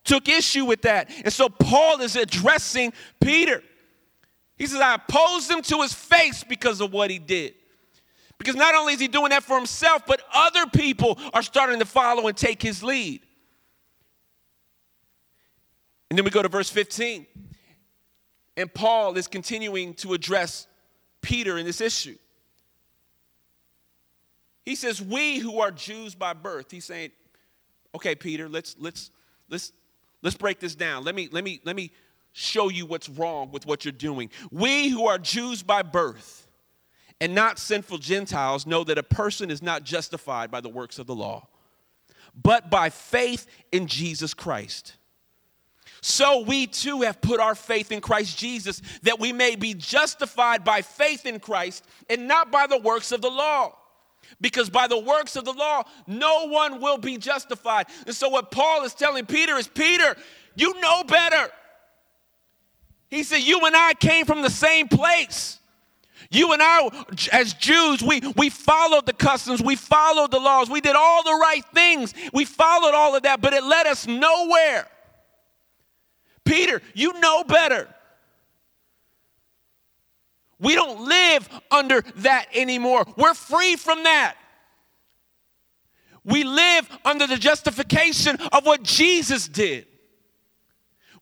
took 0.04 0.28
issue 0.28 0.64
with 0.64 0.82
that. 0.82 1.10
And 1.24 1.32
so 1.32 1.48
Paul 1.48 2.00
is 2.00 2.16
addressing 2.16 2.92
Peter. 3.20 3.62
He 4.56 4.66
says, 4.66 4.80
I 4.80 4.94
opposed 4.94 5.50
him 5.50 5.62
to 5.62 5.82
his 5.82 5.92
face 5.92 6.44
because 6.44 6.80
of 6.80 6.92
what 6.92 7.10
he 7.10 7.18
did. 7.18 7.54
Because 8.38 8.54
not 8.54 8.74
only 8.74 8.94
is 8.94 9.00
he 9.00 9.08
doing 9.08 9.30
that 9.30 9.42
for 9.42 9.56
himself, 9.56 10.02
but 10.06 10.20
other 10.32 10.66
people 10.66 11.18
are 11.32 11.42
starting 11.42 11.78
to 11.78 11.86
follow 11.86 12.28
and 12.28 12.36
take 12.36 12.62
his 12.62 12.82
lead. 12.82 13.22
And 16.10 16.18
then 16.18 16.24
we 16.24 16.30
go 16.30 16.42
to 16.42 16.48
verse 16.48 16.70
15. 16.70 17.26
And 18.56 18.72
Paul 18.72 19.16
is 19.16 19.26
continuing 19.26 19.94
to 19.94 20.14
address 20.14 20.66
Peter 21.20 21.58
in 21.58 21.66
this 21.66 21.80
issue. 21.80 22.16
He 24.66 24.74
says, 24.74 25.00
"We 25.00 25.38
who 25.38 25.60
are 25.60 25.70
Jews 25.70 26.14
by 26.14 26.34
birth." 26.34 26.72
He's 26.72 26.84
saying, 26.84 27.12
"Okay, 27.94 28.16
Peter, 28.16 28.48
let's 28.48 28.74
let's 28.78 29.10
let's 29.48 29.72
let's 30.22 30.36
break 30.36 30.60
this 30.60 30.74
down. 30.74 31.04
Let 31.04 31.14
me 31.14 31.28
let 31.30 31.44
me 31.44 31.60
let 31.64 31.76
me 31.76 31.92
show 32.32 32.68
you 32.68 32.84
what's 32.84 33.08
wrong 33.08 33.52
with 33.52 33.64
what 33.64 33.84
you're 33.84 33.92
doing. 33.92 34.28
We 34.50 34.88
who 34.88 35.06
are 35.06 35.18
Jews 35.18 35.62
by 35.62 35.82
birth 35.82 36.48
and 37.20 37.34
not 37.34 37.58
sinful 37.58 37.98
Gentiles 37.98 38.66
know 38.66 38.84
that 38.84 38.98
a 38.98 39.02
person 39.02 39.50
is 39.50 39.62
not 39.62 39.84
justified 39.84 40.50
by 40.50 40.60
the 40.60 40.68
works 40.68 40.98
of 40.98 41.06
the 41.06 41.14
law, 41.14 41.48
but 42.34 42.68
by 42.68 42.90
faith 42.90 43.46
in 43.70 43.86
Jesus 43.86 44.34
Christ." 44.34 44.96
So 46.02 46.40
we 46.40 46.66
too 46.66 47.02
have 47.02 47.20
put 47.20 47.40
our 47.40 47.54
faith 47.54 47.90
in 47.92 48.00
Christ 48.00 48.36
Jesus 48.36 48.82
that 49.02 49.20
we 49.20 49.32
may 49.32 49.54
be 49.54 49.74
justified 49.74 50.64
by 50.64 50.82
faith 50.82 51.24
in 51.24 51.38
Christ 51.40 51.84
and 52.10 52.26
not 52.26 52.50
by 52.50 52.66
the 52.66 52.78
works 52.78 53.12
of 53.12 53.22
the 53.22 53.30
law. 53.30 53.78
Because 54.40 54.70
by 54.70 54.86
the 54.86 54.98
works 54.98 55.36
of 55.36 55.44
the 55.44 55.52
law, 55.52 55.84
no 56.06 56.48
one 56.48 56.80
will 56.80 56.98
be 56.98 57.18
justified. 57.18 57.86
And 58.06 58.14
so, 58.14 58.28
what 58.28 58.50
Paul 58.50 58.84
is 58.84 58.94
telling 58.94 59.26
Peter 59.26 59.56
is 59.56 59.68
Peter, 59.68 60.16
you 60.54 60.78
know 60.80 61.04
better. 61.04 61.50
He 63.08 63.22
said, 63.22 63.38
You 63.38 63.60
and 63.60 63.76
I 63.76 63.94
came 63.94 64.26
from 64.26 64.42
the 64.42 64.50
same 64.50 64.88
place. 64.88 65.58
You 66.30 66.52
and 66.52 66.62
I, 66.62 66.88
as 67.32 67.54
Jews, 67.54 68.02
we, 68.02 68.20
we 68.36 68.48
followed 68.48 69.06
the 69.06 69.12
customs, 69.12 69.62
we 69.62 69.76
followed 69.76 70.30
the 70.30 70.40
laws, 70.40 70.68
we 70.68 70.80
did 70.80 70.96
all 70.96 71.22
the 71.22 71.38
right 71.40 71.64
things, 71.72 72.14
we 72.32 72.44
followed 72.44 72.94
all 72.94 73.14
of 73.14 73.22
that, 73.22 73.40
but 73.40 73.52
it 73.52 73.62
led 73.62 73.86
us 73.86 74.06
nowhere. 74.06 74.88
Peter, 76.44 76.80
you 76.94 77.12
know 77.20 77.44
better. 77.44 77.88
We 80.58 80.74
don't 80.74 81.06
live 81.06 81.48
under 81.70 82.02
that 82.16 82.46
anymore. 82.54 83.04
We're 83.16 83.34
free 83.34 83.76
from 83.76 84.04
that. 84.04 84.36
We 86.24 86.44
live 86.44 86.88
under 87.04 87.26
the 87.26 87.36
justification 87.36 88.36
of 88.52 88.66
what 88.66 88.82
Jesus 88.82 89.46
did. 89.46 89.86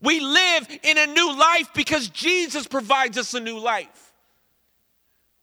We 0.00 0.21
live 0.21 0.69
in 0.83 0.99
a 0.99 1.07
new 1.07 1.37
life 1.37 1.71
because 1.75 2.09
Jesus 2.09 2.67
provides 2.67 3.19
us 3.19 3.35
a 3.35 3.41
new 3.41 3.59
life. 3.59 4.12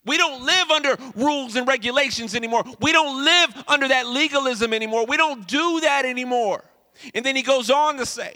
We 0.06 0.18
don't 0.18 0.44
live 0.44 0.72
under 0.72 0.98
rules 1.16 1.56
and 1.56 1.68
regulations 1.68 2.34
anymore. 2.34 2.64
We 2.80 2.92
don't 2.92 3.24
live 3.24 3.64
under 3.68 3.88
that 3.88 4.08
legalism 4.08 4.74
anymore. 4.74 5.06
We 5.06 5.18
don't 5.18 5.48
do 5.48 5.80
that 5.82 6.06
anymore. 6.06 6.64
And 7.14 7.24
then 7.24 7.36
he 7.36 7.44
goes 7.44 7.70
on 7.70 7.98
to 7.98 8.06
say, 8.06 8.36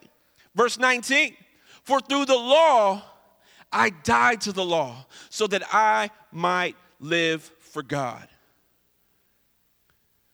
Verse 0.56 0.80
19 0.80 1.36
For 1.84 2.00
through 2.00 2.26
the 2.26 2.36
law, 2.36 3.04
I 3.76 3.90
died 3.90 4.42
to 4.42 4.54
the 4.54 4.64
law 4.64 5.06
so 5.30 5.48
that 5.48 5.62
I 5.72 6.10
might 6.32 6.78
live 7.02 7.44
for 7.60 7.84
God. 7.84 8.26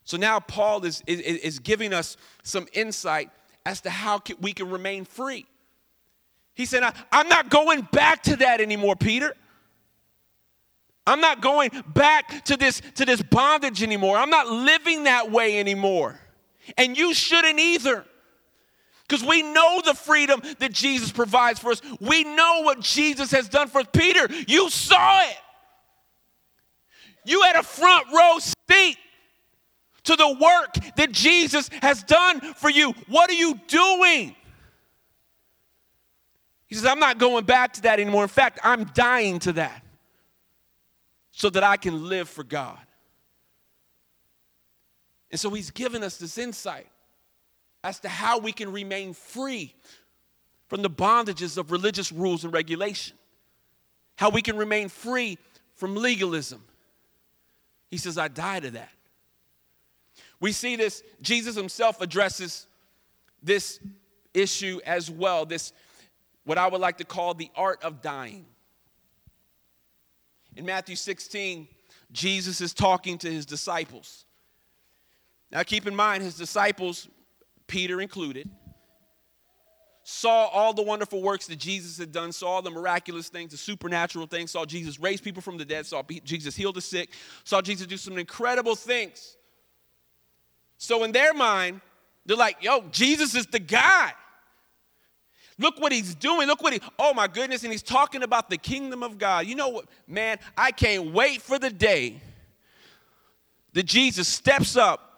So 0.04 0.16
now 0.16 0.40
Paul 0.40 0.86
is, 0.86 1.02
is, 1.08 1.20
is 1.20 1.60
giving 1.60 1.92
us 1.92 2.18
some 2.44 2.68
insight 2.74 3.32
as 3.66 3.82
to 3.82 3.90
how 3.90 4.22
we 4.40 4.54
can 4.54 4.70
remain 4.70 5.06
free. 5.06 5.48
He 6.54 6.66
said, 6.66 6.84
I'm 7.12 7.30
not 7.30 7.50
going 7.50 7.88
back 7.92 8.22
to 8.24 8.36
that 8.38 8.62
anymore, 8.62 8.96
Peter. 8.96 9.34
I'm 11.08 11.22
not 11.22 11.42
going 11.42 11.72
back 11.88 12.46
to 12.46 12.58
this, 12.58 12.82
to 12.96 13.06
this 13.06 13.24
bondage 13.24 13.82
anymore. 13.82 14.18
I'm 14.18 14.30
not 14.30 14.48
living 14.50 15.06
that 15.06 15.32
way 15.32 15.60
anymore. 15.60 16.20
And 16.78 16.96
you 16.96 17.16
shouldn't 17.16 17.60
either 17.60 18.06
because 19.12 19.28
we 19.28 19.42
know 19.42 19.82
the 19.84 19.94
freedom 19.94 20.42
that 20.60 20.72
Jesus 20.72 21.12
provides 21.12 21.60
for 21.60 21.72
us. 21.72 21.82
We 22.00 22.24
know 22.24 22.62
what 22.62 22.80
Jesus 22.80 23.30
has 23.32 23.50
done 23.50 23.68
for 23.68 23.82
us. 23.82 23.88
Peter, 23.92 24.26
you 24.48 24.70
saw 24.70 25.22
it. 25.24 25.38
You 27.26 27.42
had 27.42 27.58
a 27.58 27.64
front 27.64 28.08
row 28.14 28.38
seat 28.40 28.98
to 30.04 30.16
the 30.16 30.30
work 30.30 30.96
that 30.96 31.12
Jesus 31.12 31.70
has 31.82 32.04
done 32.04 32.40
for 32.40 32.70
you. 32.70 32.94
What 33.08 33.30
are 33.30 33.34
you 33.34 33.60
doing? 33.68 34.34
He 36.68 36.76
says, 36.76 36.86
I'm 36.86 37.00
not 37.00 37.18
going 37.18 37.44
back 37.44 37.74
to 37.74 37.82
that 37.82 38.00
anymore. 38.00 38.24
In 38.24 38.30
fact, 38.30 38.60
I'm 38.64 38.86
dying 38.94 39.40
to 39.40 39.52
that 39.54 39.84
so 41.32 41.50
that 41.50 41.66
I 41.66 41.76
can 41.76 42.08
live 42.08 42.30
for 42.30 42.46
God. 42.46 42.80
And 45.30 45.40
so 45.40 45.50
he's 45.50 45.70
given 45.70 46.02
us 46.02 46.16
this 46.16 46.38
insight 46.38 46.88
as 47.84 48.00
to 48.00 48.10
how 48.10 48.38
we 48.38 48.52
can 48.52 48.72
remain 48.72 49.14
free 49.14 49.74
from 50.68 50.82
the 50.82 50.90
bondages 50.90 51.58
of 51.58 51.72
religious 51.72 52.12
rules 52.12 52.44
and 52.44 52.54
regulation, 52.54 53.18
how 54.16 54.30
we 54.30 54.42
can 54.42 54.56
remain 54.56 54.88
free 54.88 55.38
from 55.76 55.96
legalism. 55.96 56.64
He 57.90 57.98
says, 57.98 58.18
I 58.18 58.28
die 58.28 58.60
to 58.62 58.72
that. 58.72 58.92
We 60.40 60.52
see 60.52 60.76
this, 60.76 61.04
Jesus 61.22 61.56
himself 61.56 62.02
addresses 62.02 62.68
this 63.44 63.80
issue 64.34 64.80
as 64.86 65.10
well, 65.10 65.46
this, 65.46 65.74
what 66.46 66.58
I 66.58 66.68
would 66.68 66.82
like 66.82 66.98
to 67.00 67.04
call 67.04 67.34
the 67.34 67.50
art 67.56 67.84
of 67.84 68.02
dying. 68.02 68.46
In 70.56 70.66
Matthew 70.66 70.96
16, 70.96 71.68
Jesus 72.12 72.62
is 72.62 72.74
talking 72.74 73.18
to 73.20 73.32
his 73.32 73.46
disciples. 73.46 74.26
Now, 75.52 75.64
keep 75.64 75.86
in 75.86 75.96
mind, 75.96 76.24
his 76.24 76.36
disciples 76.36 77.08
Peter 77.72 78.02
included, 78.02 78.50
saw 80.04 80.48
all 80.48 80.74
the 80.74 80.82
wonderful 80.82 81.22
works 81.22 81.48
that 81.48 81.56
Jesus 81.56 81.98
had 81.98 82.12
done, 82.12 82.34
saw 82.34 82.48
all 82.48 82.62
the 82.62 82.70
miraculous 82.70 83.30
things, 83.30 83.52
the 83.52 83.58
supernatural 83.58 84.28
things, 84.28 84.52
saw 84.52 84.66
Jesus 84.66 85.00
raise 85.00 85.22
people 85.22 85.42
from 85.42 85.58
the 85.58 85.64
dead, 85.64 85.86
saw 85.86 86.04
Jesus 86.26 86.54
heal 86.54 86.74
the 86.74 86.82
sick, 86.82 87.12
saw 87.46 87.62
Jesus 87.62 87.88
do 87.88 87.96
some 87.96 88.18
incredible 88.18 88.76
things. 88.76 89.38
So, 90.78 91.06
in 91.06 91.14
their 91.14 91.34
mind, 91.34 91.80
they're 92.26 92.36
like, 92.36 92.58
yo, 92.62 92.84
Jesus 92.92 93.36
is 93.36 93.46
the 93.46 93.60
guy. 93.60 94.12
Look 95.58 95.80
what 95.80 95.94
he's 95.94 96.14
doing. 96.14 96.48
Look 96.48 96.62
what 96.62 96.74
he, 96.74 96.82
oh 97.00 97.14
my 97.14 97.28
goodness. 97.28 97.64
And 97.64 97.72
he's 97.72 97.84
talking 97.84 98.22
about 98.22 98.50
the 98.50 98.58
kingdom 98.58 99.02
of 99.02 99.18
God. 99.18 99.46
You 99.46 99.56
know 99.56 99.70
what, 99.70 99.86
man, 100.08 100.40
I 100.58 100.72
can't 100.72 101.14
wait 101.14 101.42
for 101.42 101.58
the 101.58 101.70
day 101.70 102.20
that 103.74 103.84
Jesus 103.84 104.28
steps 104.28 104.76
up 104.76 105.11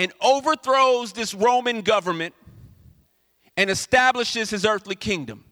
and 0.00 0.14
overthrows 0.22 1.12
this 1.12 1.34
Roman 1.34 1.82
government 1.82 2.34
and 3.58 3.68
establishes 3.68 4.48
his 4.48 4.64
earthly 4.64 4.96
kingdom. 4.96 5.44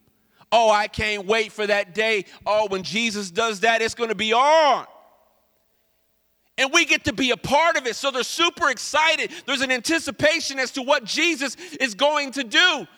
Oh, 0.51 0.71
I 0.71 0.89
can't 0.89 1.27
wait 1.27 1.53
for 1.53 1.67
that 1.67 1.95
day. 1.95 2.25
Oh, 2.47 2.67
when 2.69 2.83
Jesus 2.83 3.31
does 3.31 3.61
that, 3.61 3.83
it's 3.83 3.95
going 3.95 4.09
to 4.09 4.17
be 4.17 4.33
on. 4.33 4.87
And 6.57 6.73
we 6.73 6.87
get 6.87 7.05
to 7.05 7.13
be 7.13 7.31
a 7.31 7.37
part 7.37 7.77
of 7.77 7.87
it. 7.87 7.95
So 7.95 8.11
they're 8.11 8.23
super 8.23 8.71
excited. 8.71 9.33
There's 9.45 9.61
an 9.61 9.71
anticipation 9.71 10.59
as 10.59 10.71
to 10.73 10.83
what 10.83 11.05
Jesus 11.05 11.55
is 11.79 11.95
going 11.95 12.33
to 12.33 12.43
do. 12.43 12.89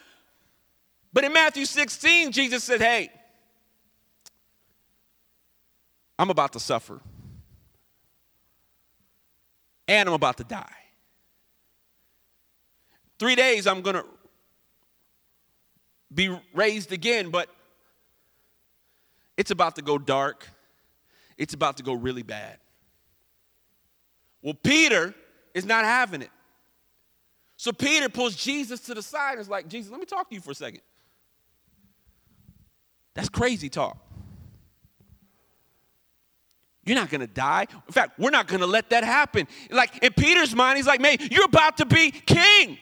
But 1.13 1.25
in 1.25 1.33
Matthew 1.33 1.65
16, 1.65 2.31
Jesus 2.31 2.63
said, 2.63 2.81
Hey, 2.81 3.11
I'm 6.17 6.31
about 6.31 6.53
to 6.53 6.61
suffer, 6.61 7.01
and 9.89 10.09
I'm 10.09 10.15
about 10.15 10.37
to 10.37 10.45
die. 10.45 10.80
Three 13.21 13.35
days 13.35 13.67
I'm 13.67 13.83
going 13.83 13.97
to 13.97 14.05
be 16.13 16.35
raised 16.55 16.91
again, 16.91 17.29
but 17.31 17.51
it's 19.37 19.51
about 19.51 19.77
to 19.77 19.83
go 19.83 19.99
dark. 19.99 20.49
It's 21.37 21.53
about 21.53 21.77
to 21.77 21.83
go 21.83 21.93
really 21.93 22.23
bad. 22.23 22.57
Well, 24.43 24.55
Peter 24.55 25.15
is 25.53 25.67
not 25.67 25.85
having 25.85 26.23
it. 26.23 26.31
So 27.59 27.73
Peter 27.73 28.09
pulls 28.09 28.37
Jesus 28.37 28.81
to 28.81 28.95
the 28.95 29.03
side 29.03 29.33
and 29.33 29.43
is 29.43 29.51
like, 29.51 29.69
Jesus, 29.69 29.91
let 29.91 30.01
me 30.01 30.07
talk 30.07 30.31
to 30.31 30.35
you 30.35 30.41
for 30.41 30.53
a 30.53 30.55
second. 30.55 30.81
That's 33.13 33.29
crazy 33.29 33.69
talk. 33.69 33.99
You're 36.87 36.97
not 36.97 37.11
gonna 37.11 37.27
die. 37.27 37.67
In 37.87 37.93
fact, 37.93 38.19
we're 38.19 38.31
not 38.31 38.47
gonna 38.47 38.67
let 38.67 38.89
that 38.91 39.05
happen. 39.05 39.47
Like 39.71 40.03
in 40.03 40.15
Peter's 40.15 40.55
mind, 40.55 40.79
he's 40.79 40.87
like, 40.87 41.03
man, 41.03 41.19
you're 41.31 41.45
about 41.45 41.77
to 41.77 41.85
be 41.85 42.11
king. 42.11 42.79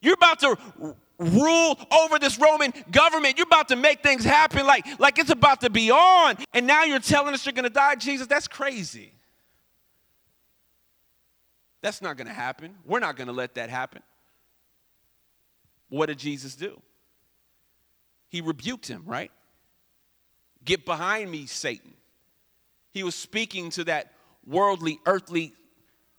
You're 0.00 0.14
about 0.14 0.40
to 0.40 0.56
rule 1.18 1.78
over 1.90 2.18
this 2.18 2.38
Roman 2.38 2.72
government. 2.90 3.36
You're 3.36 3.46
about 3.46 3.68
to 3.68 3.76
make 3.76 4.02
things 4.02 4.24
happen 4.24 4.66
like, 4.66 4.86
like 5.00 5.18
it's 5.18 5.30
about 5.30 5.60
to 5.62 5.70
be 5.70 5.90
on. 5.90 6.36
And 6.52 6.66
now 6.66 6.84
you're 6.84 7.00
telling 7.00 7.34
us 7.34 7.44
you're 7.44 7.52
gonna 7.52 7.70
die, 7.70 7.96
Jesus? 7.96 8.26
That's 8.26 8.48
crazy. 8.48 9.12
That's 11.80 12.02
not 12.02 12.16
gonna 12.16 12.32
happen. 12.32 12.76
We're 12.84 13.00
not 13.00 13.16
gonna 13.16 13.32
let 13.32 13.54
that 13.54 13.70
happen. 13.70 14.02
What 15.88 16.06
did 16.06 16.18
Jesus 16.18 16.54
do? 16.54 16.80
He 18.28 18.40
rebuked 18.40 18.86
him, 18.86 19.02
right? 19.06 19.30
Get 20.64 20.84
behind 20.84 21.30
me, 21.30 21.46
Satan. 21.46 21.94
He 22.92 23.02
was 23.02 23.14
speaking 23.14 23.70
to 23.70 23.84
that 23.84 24.12
worldly, 24.46 24.98
earthly, 25.06 25.54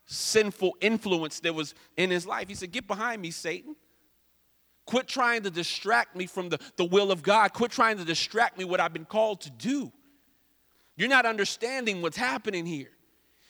sinful 0.10 0.76
influence 0.82 1.40
that 1.42 1.54
was 1.54 1.76
in 1.96 2.10
his 2.10 2.26
life. 2.26 2.48
He 2.48 2.56
said, 2.56 2.72
Get 2.72 2.88
behind 2.88 3.22
me, 3.22 3.32
Satan. 3.32 3.76
Quit 4.86 5.08
trying 5.08 5.44
to 5.44 5.52
distract 5.52 6.16
me 6.16 6.26
from 6.26 6.50
the, 6.50 6.60
the 6.76 6.86
will 6.86 7.12
of 7.12 7.22
God. 7.22 7.54
Quit 7.54 7.70
trying 7.70 7.98
to 7.98 8.04
distract 8.04 8.58
me 8.58 8.66
what 8.66 8.80
I've 8.80 8.92
been 8.92 9.06
called 9.06 9.42
to 9.42 9.52
do. 9.52 9.92
You're 10.98 11.10
not 11.10 11.28
understanding 11.28 12.02
what's 12.02 12.18
happening 12.18 12.66
here. 12.66 12.90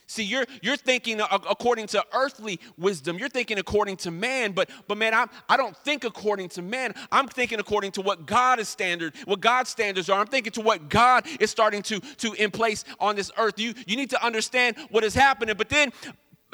See, 0.06 0.24
you're, 0.24 0.46
you're 0.62 0.76
thinking 0.76 1.22
according 1.22 1.88
to 1.88 2.04
earthly 2.14 2.60
wisdom. 2.78 3.18
You're 3.20 3.30
thinking 3.30 3.60
according 3.60 3.98
to 3.98 4.12
man, 4.12 4.52
but, 4.52 4.70
but 4.88 4.98
man, 4.98 5.14
I'm, 5.14 5.30
I 5.48 5.56
don't 5.56 5.78
think 5.78 6.04
according 6.04 6.50
to 6.50 6.64
man. 6.64 6.94
I'm 7.12 7.28
thinking 7.28 7.60
according 7.60 7.92
to 7.92 8.02
what 8.02 8.26
God 8.26 8.60
is 8.60 8.68
standard, 8.68 9.14
what 9.26 9.40
God's 9.40 9.70
standards 9.70 10.10
are. 10.10 10.20
I'm 10.20 10.28
thinking 10.28 10.52
to 10.54 10.62
what 10.62 10.90
God 10.90 11.26
is 11.40 11.52
starting 11.52 11.84
to, 11.84 12.00
to 12.00 12.34
in 12.34 12.50
place 12.50 12.86
on 13.00 13.16
this 13.16 13.32
earth. 13.38 13.60
You, 13.60 13.76
you 13.86 13.96
need 13.96 14.10
to 14.10 14.26
understand 14.26 14.78
what 14.90 15.04
is 15.04 15.14
happening. 15.14 15.56
But 15.56 15.70
then 15.70 15.94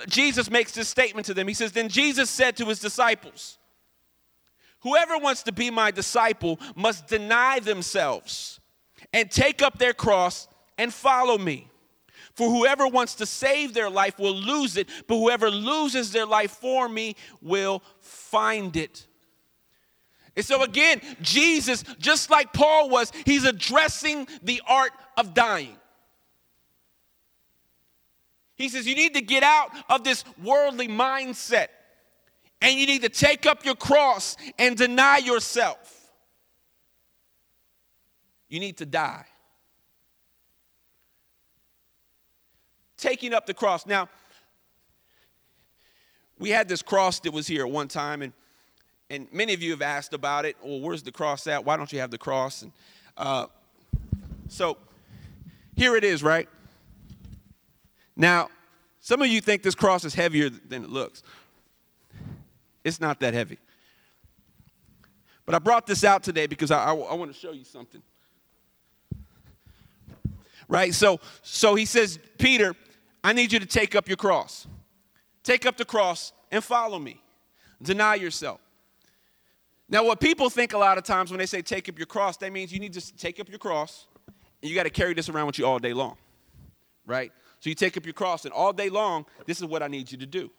Jesus 0.08 0.50
makes 0.50 0.74
this 0.74 0.90
statement 0.90 1.26
to 1.28 1.34
them. 1.34 1.48
He 1.48 1.54
says, 1.54 1.72
Then 1.72 1.90
Jesus 1.90 2.30
said 2.30 2.58
to 2.58 2.66
his 2.66 2.80
disciples, 2.80 3.58
Whoever 4.82 5.18
wants 5.18 5.44
to 5.44 5.52
be 5.52 5.72
my 5.72 5.92
disciple 5.92 6.60
must 6.76 7.08
deny 7.08 7.60
themselves 7.60 8.60
and 9.14 9.32
take 9.32 9.62
up 9.62 9.80
their 9.80 9.94
cross 9.94 10.48
and 10.78 10.94
follow 10.94 11.38
me. 11.38 11.70
For 12.36 12.50
whoever 12.50 12.88
wants 12.88 13.16
to 13.16 13.26
save 13.26 13.74
their 13.74 13.90
life 13.90 14.20
will 14.20 14.36
lose 14.36 14.76
it, 14.76 14.90
but 15.08 15.18
whoever 15.18 15.50
loses 15.50 16.12
their 16.12 16.26
life 16.26 16.52
for 16.52 16.90
me 16.90 17.16
will 17.42 17.82
find 18.00 18.76
it. 18.76 19.08
And 20.36 20.46
so, 20.46 20.64
again, 20.64 21.00
Jesus, 21.22 21.84
just 21.98 22.30
like 22.30 22.52
Paul 22.52 22.90
was, 22.90 23.12
he's 23.26 23.46
addressing 23.46 24.28
the 24.44 24.62
art 24.68 24.92
of 25.18 25.34
dying. 25.34 25.78
He 28.56 28.70
says, 28.70 28.88
You 28.88 28.96
need 28.96 29.14
to 29.14 29.22
get 29.22 29.44
out 29.44 29.70
of 29.90 30.04
this 30.04 30.24
worldly 30.44 30.88
mindset 30.88 31.68
and 32.62 32.80
you 32.80 32.88
need 32.88 33.04
to 33.04 33.10
take 33.10 33.46
up 33.46 33.66
your 33.66 33.76
cross 33.76 34.38
and 34.58 34.78
deny 34.78 35.18
yourself. 35.18 36.10
You 38.50 38.60
need 38.60 38.78
to 38.78 38.86
die. 38.86 39.26
taking 43.06 43.34
up 43.34 43.46
the 43.46 43.54
cross. 43.54 43.86
Now, 43.86 44.10
we 46.40 46.50
had 46.50 46.68
this 46.68 46.82
cross 46.82 47.20
that 47.20 47.32
was 47.32 47.48
here 47.48 47.66
at 47.66 47.72
one 47.72 47.88
time, 47.88 48.22
and 48.22 48.34
and 49.12 49.32
many 49.32 49.54
of 49.54 49.62
you 49.62 49.70
have 49.72 49.84
asked 49.84 50.14
about 50.14 50.46
it. 50.46 50.58
Well, 50.64 50.80
where's 50.80 51.04
the 51.04 51.12
cross 51.12 51.46
at? 51.46 51.64
Why 51.64 51.78
don't 51.78 51.94
you 51.94 52.00
have 52.00 52.10
the 52.10 52.18
cross? 52.18 52.64
And 52.64 52.72
uh, 53.16 53.46
so 54.48 54.78
here 55.76 55.96
it 55.96 56.04
is, 56.04 56.24
right? 56.24 56.50
Now, 58.16 58.50
some 59.02 59.22
of 59.22 59.28
you 59.28 59.42
think 59.42 59.62
this 59.62 59.76
cross 59.76 60.04
is 60.06 60.14
heavier 60.14 60.50
than 60.50 60.84
it 60.84 60.90
looks. 60.90 61.22
It's 62.84 63.02
not 63.02 63.20
that 63.20 63.34
heavy. 63.34 63.58
But 65.46 65.56
I 65.56 65.60
brought 65.60 65.86
this 65.86 66.04
out 66.04 66.24
today 66.24 66.48
because 66.48 66.72
I, 66.72 66.86
I, 66.86 66.94
I 66.94 67.14
want 67.14 67.32
to 67.32 67.38
show 67.38 67.52
you 67.52 67.64
something. 67.64 68.02
Right? 70.68 70.94
So, 70.94 71.20
so 71.44 71.76
he 71.76 71.86
says, 71.86 72.18
Peter, 72.40 72.76
I 73.24 73.34
need 73.34 73.52
you 73.54 73.60
to 73.60 73.66
take 73.66 73.96
up 73.96 74.08
your 74.08 74.18
cross. 74.18 74.68
Take 75.44 75.66
up 75.66 75.78
the 75.78 75.86
cross 75.86 76.34
and 76.52 76.64
follow 76.64 76.98
me. 76.98 77.22
Deny 77.82 78.16
yourself. 78.16 78.60
Now, 79.88 80.04
what 80.04 80.20
people 80.20 80.50
think 80.50 80.74
a 80.74 80.78
lot 80.78 80.98
of 80.98 81.04
times 81.04 81.30
when 81.30 81.38
they 81.38 81.46
say 81.46 81.62
take 81.62 81.88
up 81.88 82.00
your 82.00 82.08
cross, 82.08 82.38
that 82.38 82.52
means 82.52 82.74
you 82.74 82.80
need 82.80 82.94
to 82.94 83.16
take 83.18 83.40
up 83.40 83.50
your 83.50 83.60
cross 83.60 84.08
and 84.62 84.70
you 84.70 84.76
got 84.76 84.84
to 84.84 84.90
carry 84.90 85.14
this 85.14 85.30
around 85.30 85.46
with 85.46 85.60
you 85.60 85.66
all 85.68 85.78
day 85.78 85.94
long, 85.94 86.18
right? 87.06 87.32
So 87.66 87.70
you 87.70 87.74
take 87.74 87.98
up 87.98 88.06
your 88.06 88.14
cross, 88.14 88.46
and 88.46 88.54
all 88.54 88.72
day 88.72 88.90
long, 88.90 89.26
this 89.48 89.58
is 89.58 89.66
what 89.66 89.82
I 89.82 89.88
need 89.88 90.12
you 90.12 90.20
to 90.20 90.28
do. 90.28 90.52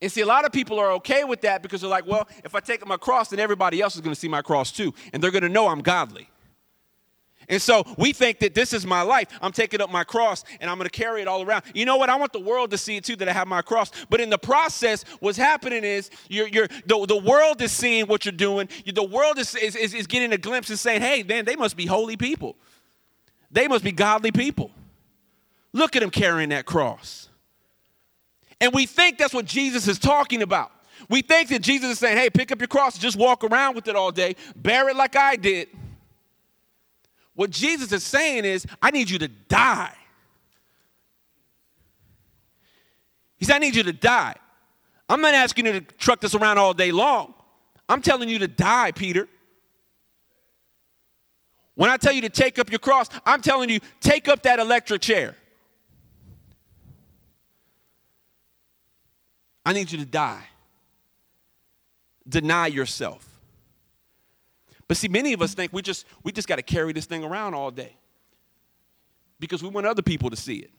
And 0.00 0.10
see, 0.10 0.22
a 0.22 0.26
lot 0.26 0.46
of 0.46 0.50
people 0.50 0.78
are 0.78 0.92
okay 0.92 1.24
with 1.24 1.42
that 1.42 1.60
because 1.60 1.82
they're 1.82 1.90
like, 1.90 2.06
well, 2.06 2.26
if 2.42 2.54
I 2.54 2.60
take 2.60 2.80
up 2.80 2.88
my 2.88 2.96
cross, 2.96 3.28
then 3.28 3.38
everybody 3.38 3.82
else 3.82 3.94
is 3.94 4.00
going 4.00 4.14
to 4.14 4.18
see 4.18 4.26
my 4.26 4.40
cross 4.40 4.72
too, 4.72 4.94
and 5.12 5.22
they're 5.22 5.30
going 5.30 5.42
to 5.42 5.50
know 5.50 5.68
I'm 5.68 5.82
godly. 5.82 6.30
And 7.50 7.60
so 7.60 7.84
we 7.98 8.14
think 8.14 8.38
that 8.38 8.54
this 8.54 8.72
is 8.72 8.86
my 8.86 9.02
life. 9.02 9.28
I'm 9.42 9.52
taking 9.52 9.82
up 9.82 9.90
my 9.90 10.04
cross 10.04 10.42
and 10.60 10.70
I'm 10.70 10.78
going 10.78 10.88
to 10.88 10.98
carry 10.98 11.20
it 11.20 11.28
all 11.28 11.42
around. 11.42 11.64
You 11.74 11.84
know 11.84 11.98
what? 11.98 12.08
I 12.08 12.16
want 12.16 12.32
the 12.32 12.40
world 12.40 12.70
to 12.70 12.78
see 12.78 12.96
it 12.96 13.04
too 13.04 13.16
that 13.16 13.28
I 13.28 13.34
have 13.34 13.46
my 13.46 13.60
cross. 13.60 13.90
But 14.08 14.22
in 14.22 14.30
the 14.30 14.38
process, 14.38 15.04
what's 15.20 15.36
happening 15.36 15.84
is 15.84 16.08
you're, 16.30 16.48
you're, 16.48 16.68
the, 16.86 17.04
the 17.04 17.18
world 17.18 17.60
is 17.60 17.70
seeing 17.70 18.06
what 18.06 18.24
you're 18.24 18.32
doing. 18.32 18.70
The 18.90 19.02
world 19.02 19.38
is, 19.38 19.54
is, 19.54 19.76
is 19.76 20.06
getting 20.06 20.32
a 20.32 20.38
glimpse 20.38 20.70
and 20.70 20.78
saying, 20.78 21.02
hey, 21.02 21.22
man, 21.22 21.44
they 21.44 21.54
must 21.54 21.76
be 21.76 21.84
holy 21.84 22.16
people. 22.16 22.56
They 23.50 23.68
must 23.68 23.84
be 23.84 23.92
godly 23.92 24.32
people. 24.32 24.70
Look 25.74 25.96
at 25.96 26.02
him 26.02 26.10
carrying 26.10 26.50
that 26.50 26.64
cross. 26.64 27.28
And 28.60 28.72
we 28.72 28.86
think 28.86 29.18
that's 29.18 29.34
what 29.34 29.44
Jesus 29.44 29.88
is 29.88 29.98
talking 29.98 30.40
about. 30.40 30.70
We 31.10 31.20
think 31.20 31.48
that 31.50 31.60
Jesus 31.60 31.90
is 31.90 31.98
saying, 31.98 32.16
hey, 32.16 32.30
pick 32.30 32.52
up 32.52 32.60
your 32.60 32.68
cross 32.68 32.94
and 32.94 33.02
just 33.02 33.18
walk 33.18 33.44
around 33.44 33.74
with 33.74 33.88
it 33.88 33.96
all 33.96 34.12
day, 34.12 34.36
bear 34.56 34.88
it 34.88 34.96
like 34.96 35.16
I 35.16 35.36
did. 35.36 35.68
What 37.34 37.50
Jesus 37.50 37.92
is 37.92 38.04
saying 38.04 38.44
is, 38.44 38.64
I 38.80 38.92
need 38.92 39.10
you 39.10 39.18
to 39.18 39.28
die. 39.28 39.92
He 43.36 43.44
said, 43.44 43.56
I 43.56 43.58
need 43.58 43.74
you 43.74 43.82
to 43.82 43.92
die. 43.92 44.36
I'm 45.08 45.20
not 45.20 45.34
asking 45.34 45.66
you 45.66 45.72
to 45.72 45.80
truck 45.80 46.20
this 46.20 46.36
around 46.36 46.58
all 46.58 46.72
day 46.72 46.92
long. 46.92 47.34
I'm 47.88 48.00
telling 48.00 48.28
you 48.28 48.38
to 48.38 48.48
die, 48.48 48.92
Peter. 48.92 49.28
When 51.74 51.90
I 51.90 51.96
tell 51.96 52.12
you 52.12 52.22
to 52.22 52.30
take 52.30 52.60
up 52.60 52.70
your 52.70 52.78
cross, 52.78 53.08
I'm 53.26 53.42
telling 53.42 53.68
you, 53.68 53.80
take 54.00 54.28
up 54.28 54.44
that 54.44 54.60
electric 54.60 55.02
chair. 55.02 55.34
I 59.64 59.72
need 59.72 59.90
you 59.90 59.98
to 59.98 60.04
die. 60.04 60.44
Deny 62.28 62.66
yourself. 62.68 63.28
But 64.86 64.96
see, 64.96 65.08
many 65.08 65.32
of 65.32 65.40
us 65.40 65.54
think 65.54 65.72
we 65.72 65.82
just 65.82 66.06
we 66.22 66.32
just 66.32 66.48
got 66.48 66.56
to 66.56 66.62
carry 66.62 66.92
this 66.92 67.06
thing 67.06 67.24
around 67.24 67.54
all 67.54 67.70
day 67.70 67.96
because 69.40 69.62
we 69.62 69.68
want 69.68 69.86
other 69.86 70.02
people 70.02 70.30
to 70.30 70.36
see 70.36 70.56
it. 70.56 70.70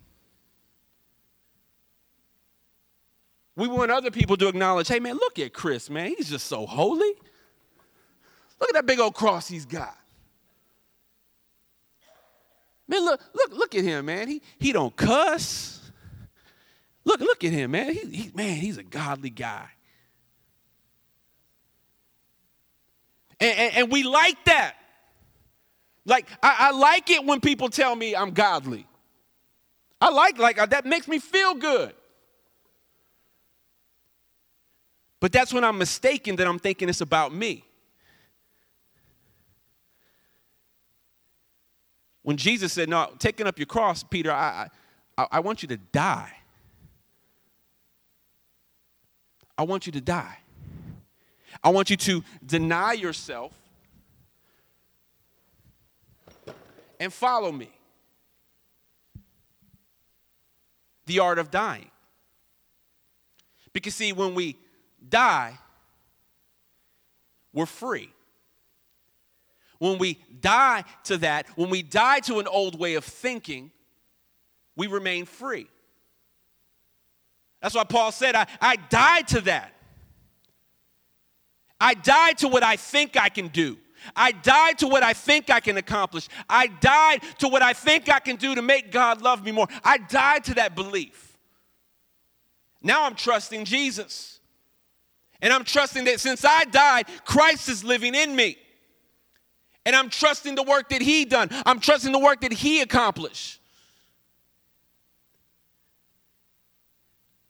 We 3.56 3.68
want 3.68 3.90
other 3.90 4.12
people 4.12 4.36
to 4.38 4.48
acknowledge, 4.48 4.88
hey 4.88 5.00
man, 5.00 5.16
look 5.16 5.40
at 5.40 5.54
Chris, 5.54 5.90
man. 5.90 6.14
He's 6.16 6.30
just 6.30 6.48
so 6.48 6.66
holy. 6.66 7.14
Look 8.60 8.70
at 8.70 8.74
that 8.76 8.86
big 8.86 9.00
old 9.00 9.16
cross 9.16 9.48
he's 9.48 9.66
got. 9.66 9.98
Man, 12.88 13.04
look, 13.04 13.20
look, 13.34 13.52
look 13.54 13.76
at 13.76 13.84
him, 13.84 14.06
man. 14.06 14.28
He 14.28 14.42
he 14.60 14.72
don't 14.72 14.96
cuss. 14.96 15.85
Look, 17.06 17.20
look 17.20 17.44
at 17.44 17.52
him, 17.52 17.72
man. 17.72 17.94
He, 17.94 18.00
he 18.00 18.32
man, 18.34 18.58
he's 18.58 18.78
a 18.78 18.84
godly 18.84 19.30
guy. 19.30 19.70
And, 23.40 23.58
and, 23.58 23.76
and 23.76 23.92
we 23.92 24.04
like 24.04 24.44
that. 24.46 24.76
Like, 26.06 26.28
I, 26.42 26.56
I, 26.60 26.72
like 26.72 27.10
it 27.10 27.24
when 27.26 27.42
people 27.42 27.70
tell 27.70 27.96
me 27.96 28.16
I'm 28.16 28.32
godly. 28.32 28.88
I 30.00 30.10
like, 30.10 30.38
like, 30.38 30.60
uh, 30.60 30.68
that 30.68 30.86
makes 30.86 31.08
me 31.08 31.20
feel 31.20 31.56
good. 31.56 31.94
But 35.20 35.32
that's 35.32 35.54
when 35.54 35.64
I'm 35.64 35.78
mistaken 35.78 36.36
that 36.36 36.48
I'm 36.48 36.60
thinking 36.60 36.90
it's 36.90 37.02
about 37.02 37.34
me. 37.34 37.66
When 42.22 42.38
Jesus 42.38 42.74
said, 42.74 42.90
No, 42.90 43.12
taking 43.20 43.48
up 43.48 43.58
your 43.58 43.66
cross, 43.66 44.04
Peter, 44.04 44.32
I, 44.32 44.70
I, 45.18 45.28
I 45.34 45.40
want 45.40 45.62
you 45.62 45.68
to 45.70 45.78
die. 45.78 46.32
I 49.58 49.64
want 49.64 49.86
you 49.86 49.92
to 49.94 50.02
die. 50.02 50.38
I 51.64 51.70
want 51.70 51.90
you 51.90 51.98
to 51.98 52.24
deny 52.46 52.94
yourself 52.94 53.54
and 57.00 57.12
follow 57.12 57.52
me. 57.52 57.70
The 61.06 61.20
art 61.20 61.40
of 61.40 61.52
dying. 61.52 61.90
Because, 63.74 63.96
see, 63.96 64.12
when 64.14 64.36
we 64.36 64.58
die, 65.08 65.58
we're 67.54 67.66
free. 67.66 68.10
When 69.80 69.98
we 69.98 70.18
die 70.40 70.84
to 71.06 71.18
that, 71.18 71.48
when 71.56 71.70
we 71.70 71.84
die 71.84 72.20
to 72.22 72.40
an 72.40 72.48
old 72.48 72.80
way 72.80 72.96
of 72.96 73.04
thinking, 73.04 73.72
we 74.76 74.88
remain 74.88 75.26
free. 75.26 75.68
That's 77.66 77.74
why 77.74 77.84
Paul 77.84 78.12
said, 78.12 78.36
I, 78.36 78.46
I 78.62 78.76
died 78.76 79.28
to 79.30 79.42
that. 79.42 79.74
I 81.82 81.96
died 81.96 82.38
to 82.38 82.48
what 82.48 82.62
I 82.62 82.76
think 82.76 83.18
I 83.20 83.28
can 83.28 83.48
do. 83.48 83.80
I 84.16 84.34
died 84.34 84.78
to 84.78 84.88
what 84.88 85.02
I 85.02 85.14
think 85.14 85.50
I 85.50 85.60
can 85.62 85.76
accomplish. 85.78 86.30
I 86.48 86.68
died 86.68 87.24
to 87.40 87.48
what 87.48 87.64
I 87.64 87.74
think 87.74 88.08
I 88.08 88.20
can 88.20 88.36
do 88.36 88.54
to 88.54 88.62
make 88.62 88.92
God 88.92 89.24
love 89.24 89.44
me 89.44 89.52
more. 89.52 89.66
I 89.84 89.98
died 89.98 90.44
to 90.44 90.54
that 90.54 90.76
belief. 90.76 91.40
Now 92.84 93.06
I'm 93.06 93.16
trusting 93.16 93.66
Jesus. 93.66 94.40
And 95.42 95.52
I'm 95.52 95.64
trusting 95.64 96.04
that 96.04 96.20
since 96.20 96.46
I 96.46 96.66
died, 96.66 97.08
Christ 97.26 97.68
is 97.68 97.84
living 97.84 98.14
in 98.14 98.36
me. 98.36 98.60
And 99.88 99.96
I'm 99.96 100.12
trusting 100.12 100.54
the 100.54 100.62
work 100.62 100.90
that 100.90 101.02
He 101.02 101.26
done. 101.26 101.50
I'm 101.66 101.80
trusting 101.80 102.12
the 102.12 102.20
work 102.20 102.42
that 102.42 102.54
He 102.54 102.82
accomplished. 102.82 103.60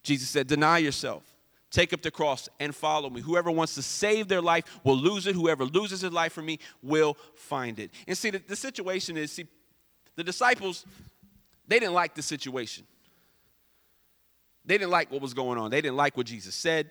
Jesus 0.05 0.29
said, 0.29 0.47
Deny 0.47 0.77
yourself. 0.77 1.23
Take 1.71 1.91
up 1.91 2.01
the 2.01 2.11
cross 2.11 2.47
and 2.59 2.73
follow 2.73 3.09
me. 3.09 3.19
Whoever 3.19 3.51
wants 3.51 3.75
to 3.75 3.81
save 3.81 4.29
their 4.29 4.41
life 4.41 4.79
will 4.85 4.95
lose 4.95 5.27
it. 5.27 5.35
Whoever 5.35 5.65
loses 5.65 6.01
his 6.01 6.13
life 6.13 6.31
for 6.31 6.41
me 6.41 6.59
will 6.81 7.17
find 7.35 7.79
it. 7.79 7.91
And 8.07 8.17
see, 8.17 8.29
the, 8.29 8.41
the 8.47 8.55
situation 8.55 9.17
is 9.17 9.31
see, 9.33 9.47
the 10.15 10.23
disciples, 10.23 10.85
they 11.67 11.79
didn't 11.79 11.95
like 11.95 12.15
the 12.15 12.21
situation. 12.21 12.85
They 14.63 14.77
didn't 14.77 14.91
like 14.91 15.11
what 15.11 15.21
was 15.21 15.33
going 15.33 15.57
on. 15.57 15.69
They 15.69 15.81
didn't 15.81 15.97
like 15.97 16.15
what 16.15 16.27
Jesus 16.27 16.55
said. 16.55 16.89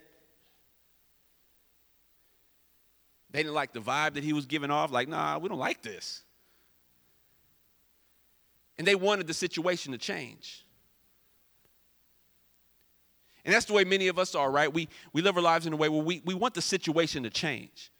They 3.30 3.42
didn't 3.42 3.54
like 3.54 3.72
the 3.72 3.80
vibe 3.80 4.14
that 4.14 4.24
he 4.24 4.32
was 4.32 4.44
giving 4.46 4.70
off. 4.70 4.92
Like, 4.92 5.08
nah, 5.08 5.38
we 5.38 5.48
don't 5.48 5.58
like 5.58 5.82
this. 5.82 6.22
And 8.76 8.86
they 8.86 8.94
wanted 8.94 9.26
the 9.26 9.34
situation 9.34 9.92
to 9.92 9.98
change. 9.98 10.63
And 13.44 13.52
that's 13.52 13.66
the 13.66 13.74
way 13.74 13.84
many 13.84 14.08
of 14.08 14.18
us 14.18 14.34
are, 14.34 14.50
right? 14.50 14.72
We, 14.72 14.88
we 15.12 15.20
live 15.22 15.36
our 15.36 15.42
lives 15.42 15.66
in 15.66 15.72
a 15.72 15.76
way 15.76 15.88
where 15.88 16.02
we, 16.02 16.22
we 16.24 16.34
want 16.34 16.54
the 16.54 16.62
situation 16.62 17.24
to 17.24 17.30
change. 17.30 17.90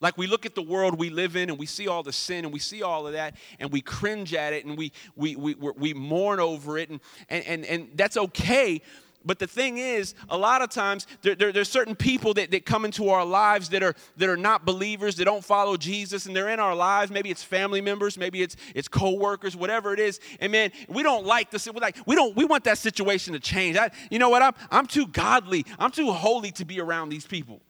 Like 0.00 0.18
we 0.18 0.26
look 0.26 0.44
at 0.44 0.56
the 0.56 0.62
world 0.62 0.98
we 0.98 1.10
live 1.10 1.36
in 1.36 1.48
and 1.48 1.58
we 1.58 1.66
see 1.66 1.86
all 1.86 2.02
the 2.02 2.12
sin 2.12 2.44
and 2.44 2.52
we 2.52 2.58
see 2.58 2.82
all 2.82 3.06
of 3.06 3.12
that 3.12 3.36
and 3.60 3.70
we 3.70 3.80
cringe 3.80 4.34
at 4.34 4.52
it 4.52 4.64
and 4.64 4.76
we, 4.76 4.90
we, 5.14 5.36
we, 5.36 5.54
we 5.54 5.94
mourn 5.94 6.40
over 6.40 6.76
it 6.76 6.90
and, 6.90 7.00
and, 7.28 7.44
and, 7.44 7.64
and 7.64 7.90
that's 7.94 8.16
okay. 8.16 8.82
But 9.24 9.38
the 9.38 9.46
thing 9.46 9.78
is, 9.78 10.14
a 10.28 10.36
lot 10.36 10.62
of 10.62 10.70
times 10.70 11.06
there, 11.22 11.34
there, 11.34 11.52
there's 11.52 11.68
certain 11.68 11.94
people 11.94 12.34
that, 12.34 12.50
that 12.50 12.66
come 12.66 12.84
into 12.84 13.10
our 13.10 13.24
lives 13.24 13.68
that 13.70 13.82
are 13.82 13.94
that 14.16 14.28
are 14.28 14.36
not 14.36 14.64
believers, 14.64 15.16
that 15.16 15.24
don't 15.24 15.44
follow 15.44 15.76
Jesus, 15.76 16.26
and 16.26 16.34
they're 16.34 16.48
in 16.48 16.60
our 16.60 16.74
lives. 16.74 17.10
Maybe 17.10 17.30
it's 17.30 17.42
family 17.42 17.80
members, 17.80 18.18
maybe 18.18 18.42
it's 18.42 18.56
it's 18.74 18.88
co-workers, 18.88 19.56
whatever 19.56 19.94
it 19.94 20.00
is. 20.00 20.20
And 20.40 20.52
man, 20.52 20.72
we 20.88 21.02
don't 21.02 21.24
like 21.24 21.50
this. 21.50 21.66
We 21.66 21.80
like 21.80 21.96
we 22.06 22.14
don't 22.14 22.36
we 22.36 22.44
want 22.44 22.64
that 22.64 22.78
situation 22.78 23.32
to 23.34 23.40
change. 23.40 23.76
I, 23.76 23.90
you 24.10 24.18
know 24.18 24.30
what? 24.30 24.42
I'm 24.42 24.54
I'm 24.70 24.86
too 24.86 25.06
godly, 25.06 25.64
I'm 25.78 25.90
too 25.90 26.10
holy 26.10 26.50
to 26.52 26.64
be 26.64 26.80
around 26.80 27.08
these 27.10 27.26
people. 27.26 27.60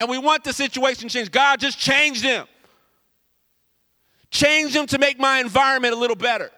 And 0.00 0.08
we 0.08 0.18
want 0.18 0.44
the 0.44 0.52
situation 0.52 1.08
changed. 1.08 1.30
God 1.30 1.60
just 1.60 1.78
change 1.78 2.22
them. 2.22 2.46
Change 4.30 4.74
them 4.74 4.86
to 4.86 4.98
make 4.98 5.18
my 5.20 5.38
environment 5.38 5.94
a 5.94 5.96
little 5.96 6.16
better. 6.16 6.50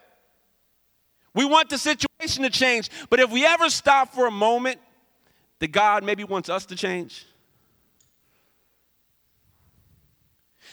We 1.34 1.44
want 1.44 1.68
the 1.68 1.76
situation 1.76 2.05
to 2.18 2.50
change, 2.50 2.90
but 3.10 3.20
if 3.20 3.30
we 3.30 3.44
ever 3.46 3.68
stop 3.68 4.14
for 4.14 4.26
a 4.26 4.30
moment 4.30 4.80
that 5.58 5.68
God 5.68 6.04
maybe 6.04 6.24
wants 6.24 6.48
us 6.48 6.66
to 6.66 6.76
change, 6.76 7.26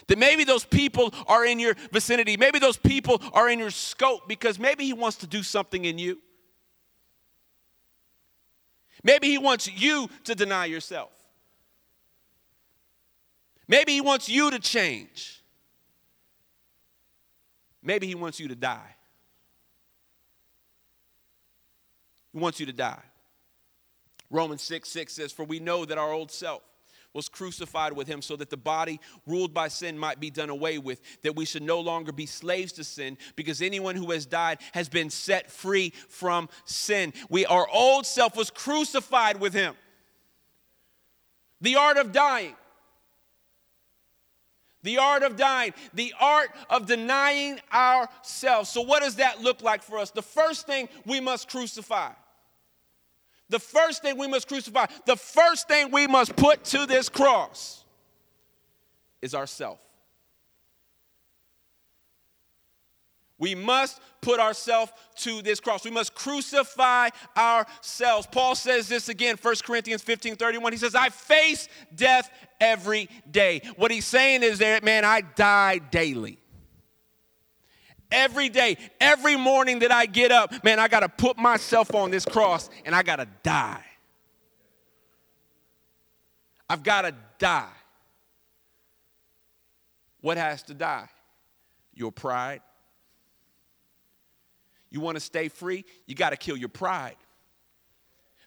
that 0.08 0.18
maybe 0.18 0.44
those 0.44 0.66
people 0.66 1.14
are 1.28 1.46
in 1.46 1.60
your 1.60 1.76
vicinity, 1.92 2.38
maybe 2.38 2.60
those 2.60 2.78
people 2.78 3.22
are 3.34 3.50
in 3.50 3.60
your 3.60 3.70
scope 3.70 4.28
because 4.28 4.60
maybe 4.60 4.86
He 4.86 4.94
wants 4.94 5.18
to 5.18 5.28
do 5.28 5.44
something 5.44 5.86
in 5.86 5.98
you. 5.98 6.20
Maybe 9.04 9.28
He 9.28 9.38
wants 9.38 9.70
you 9.70 10.10
to 10.26 10.36
deny 10.36 10.66
yourself. 10.66 11.12
Maybe 13.68 13.94
He 13.94 14.02
wants 14.02 14.28
you 14.28 14.52
to 14.52 14.60
change. 14.60 15.44
Maybe 17.82 18.08
He 18.08 18.16
wants 18.16 18.40
you 18.40 18.48
to 18.48 18.56
die. 18.56 18.96
He 22.34 22.40
wants 22.40 22.60
you 22.60 22.66
to 22.66 22.74
die. 22.74 23.02
Romans 24.30 24.64
6 24.64 24.90
6 24.90 25.14
says, 25.14 25.32
For 25.32 25.46
we 25.46 25.60
know 25.60 25.86
that 25.86 25.98
our 25.98 26.12
old 26.12 26.32
self 26.32 26.64
was 27.14 27.30
crucified 27.30 27.94
with 27.94 28.08
him 28.08 28.24
so 28.24 28.36
that 28.36 28.50
the 28.50 28.58
body 28.58 29.00
ruled 29.28 29.54
by 29.54 29.68
sin 29.68 29.98
might 29.98 30.20
be 30.20 30.32
done 30.32 30.50
away 30.50 30.80
with, 30.80 31.00
that 31.22 31.36
we 31.36 31.46
should 31.46 31.62
no 31.62 31.80
longer 31.80 32.12
be 32.12 32.26
slaves 32.26 32.72
to 32.74 32.84
sin, 32.84 33.18
because 33.36 33.62
anyone 33.62 33.96
who 33.96 34.10
has 34.12 34.26
died 34.26 34.58
has 34.74 34.90
been 34.90 35.12
set 35.12 35.52
free 35.52 35.92
from 36.10 36.50
sin. 36.66 37.14
We 37.30 37.46
our 37.46 37.68
old 37.72 38.08
self 38.08 38.36
was 38.36 38.50
crucified 38.50 39.40
with 39.40 39.54
him. 39.54 39.76
The 41.62 41.76
art 41.76 41.98
of 41.98 42.12
dying. 42.12 42.56
The 44.82 44.98
art 44.98 45.24
of 45.24 45.38
dying, 45.38 45.74
the 45.94 46.14
art 46.20 46.50
of 46.70 46.88
denying 46.88 47.62
ourselves. 47.72 48.70
So, 48.70 48.82
what 48.82 49.02
does 49.02 49.16
that 49.16 49.40
look 49.40 49.62
like 49.62 49.82
for 49.82 49.98
us? 49.98 50.12
The 50.12 50.22
first 50.22 50.68
thing 50.68 50.90
we 51.06 51.22
must 51.22 51.48
crucify 51.50 52.12
the 53.54 53.60
first 53.60 54.02
thing 54.02 54.18
we 54.18 54.28
must 54.28 54.48
crucify, 54.48 54.88
the 55.06 55.16
first 55.16 55.68
thing 55.68 55.92
we 55.92 56.08
must 56.08 56.36
put 56.36 56.64
to 56.66 56.88
this 56.88 57.08
cross 57.08 57.84
is 59.22 59.36
ourself. 59.36 59.80
We 63.38 63.54
must 63.54 64.02
put 64.22 64.40
ourselves 64.40 64.92
to 65.18 65.44
this 65.44 65.60
cross. 65.60 65.86
We 65.86 65.92
must 65.92 66.16
crucify 66.16 67.10
ourselves. 67.38 68.28
Paul 68.32 68.56
says 68.56 68.88
this 68.88 69.08
again, 69.08 69.36
1 69.40 69.56
Corinthians 69.64 70.02
15 70.02 70.36
31. 70.36 70.72
He 70.72 70.80
says, 70.80 70.96
I 70.96 71.10
face 71.10 71.70
death 71.94 72.32
every 72.60 73.08
day. 73.30 73.62
What 73.76 73.92
he's 73.92 74.08
saying 74.08 74.42
is 74.42 74.58
that, 74.60 74.84
man, 74.84 75.06
I 75.06 75.22
die 75.22 75.78
daily 75.78 76.40
every 78.14 78.48
day, 78.48 78.78
every 79.02 79.36
morning 79.36 79.80
that 79.80 79.92
I 79.92 80.06
get 80.06 80.32
up, 80.32 80.64
man, 80.64 80.80
I 80.80 80.88
got 80.88 81.02
to 81.02 81.10
put 81.10 81.38
myself 81.38 81.94
on 81.94 82.12
this 82.12 82.24
cross 82.24 82.70
and 82.86 82.96
I 82.96 83.04
got 83.04 83.18
to 83.18 83.28
die. 83.42 83.84
I've 86.70 86.84
got 86.84 87.02
to 87.02 87.14
die. 87.40 87.68
What 90.22 90.38
has 90.38 90.64
to 90.64 90.74
die? 90.74 91.10
Your 91.94 92.12
pride. 92.12 92.62
You 94.90 95.02
want 95.02 95.18
to 95.18 95.20
stay 95.20 95.50
free? 95.50 95.84
You 96.06 96.16
got 96.16 96.30
to 96.30 96.38
kill 96.38 96.56
your 96.56 96.70
pride. 96.70 97.18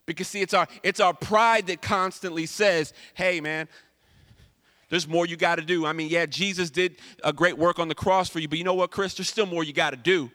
Because 0.07 0.29
see, 0.29 0.41
it's 0.41 0.55
our 0.55 0.69
it's 0.85 1.01
our 1.01 1.13
pride 1.13 1.67
that 1.67 1.83
constantly 1.83 2.47
says, 2.47 2.95
"Hey, 3.15 3.41
man, 3.41 3.69
there's 4.89 5.09
more 5.09 5.27
you 5.27 5.37
got 5.37 5.57
to 5.57 5.63
do. 5.63 5.85
I 5.85 5.93
mean, 5.93 6.09
yeah, 6.09 6.27
Jesus 6.27 6.71
did 6.71 6.99
a 7.25 7.33
great 7.33 7.59
work 7.59 7.79
on 7.79 7.89
the 7.89 7.95
cross 7.95 8.29
for 8.29 8.39
you, 8.39 8.49
but 8.49 8.59
you 8.59 8.65
know 8.65 8.75
what, 8.75 8.91
Chris? 8.91 9.15
There's 9.15 9.29
still 9.29 9.47
more 9.47 9.65
you 9.65 9.73
got 9.73 9.91
to 9.91 9.97
do. 9.97 10.31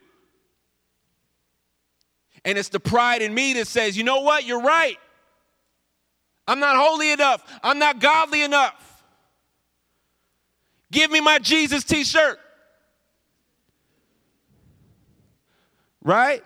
And 2.44 2.58
it's 2.58 2.68
the 2.68 2.80
pride 2.80 3.22
in 3.22 3.32
me 3.32 3.54
that 3.54 3.66
says, 3.66 3.96
you 3.96 4.04
know 4.04 4.20
what? 4.20 4.44
You're 4.44 4.62
right. 4.62 4.98
I'm 6.46 6.58
not 6.58 6.76
holy 6.76 7.12
enough. 7.12 7.42
I'm 7.62 7.78
not 7.78 8.00
godly 8.00 8.42
enough. 8.42 9.04
Give 10.90 11.10
me 11.10 11.20
my 11.20 11.38
Jesus 11.38 11.84
t 11.84 12.04
shirt. 12.04 12.38
Right? 16.02 16.42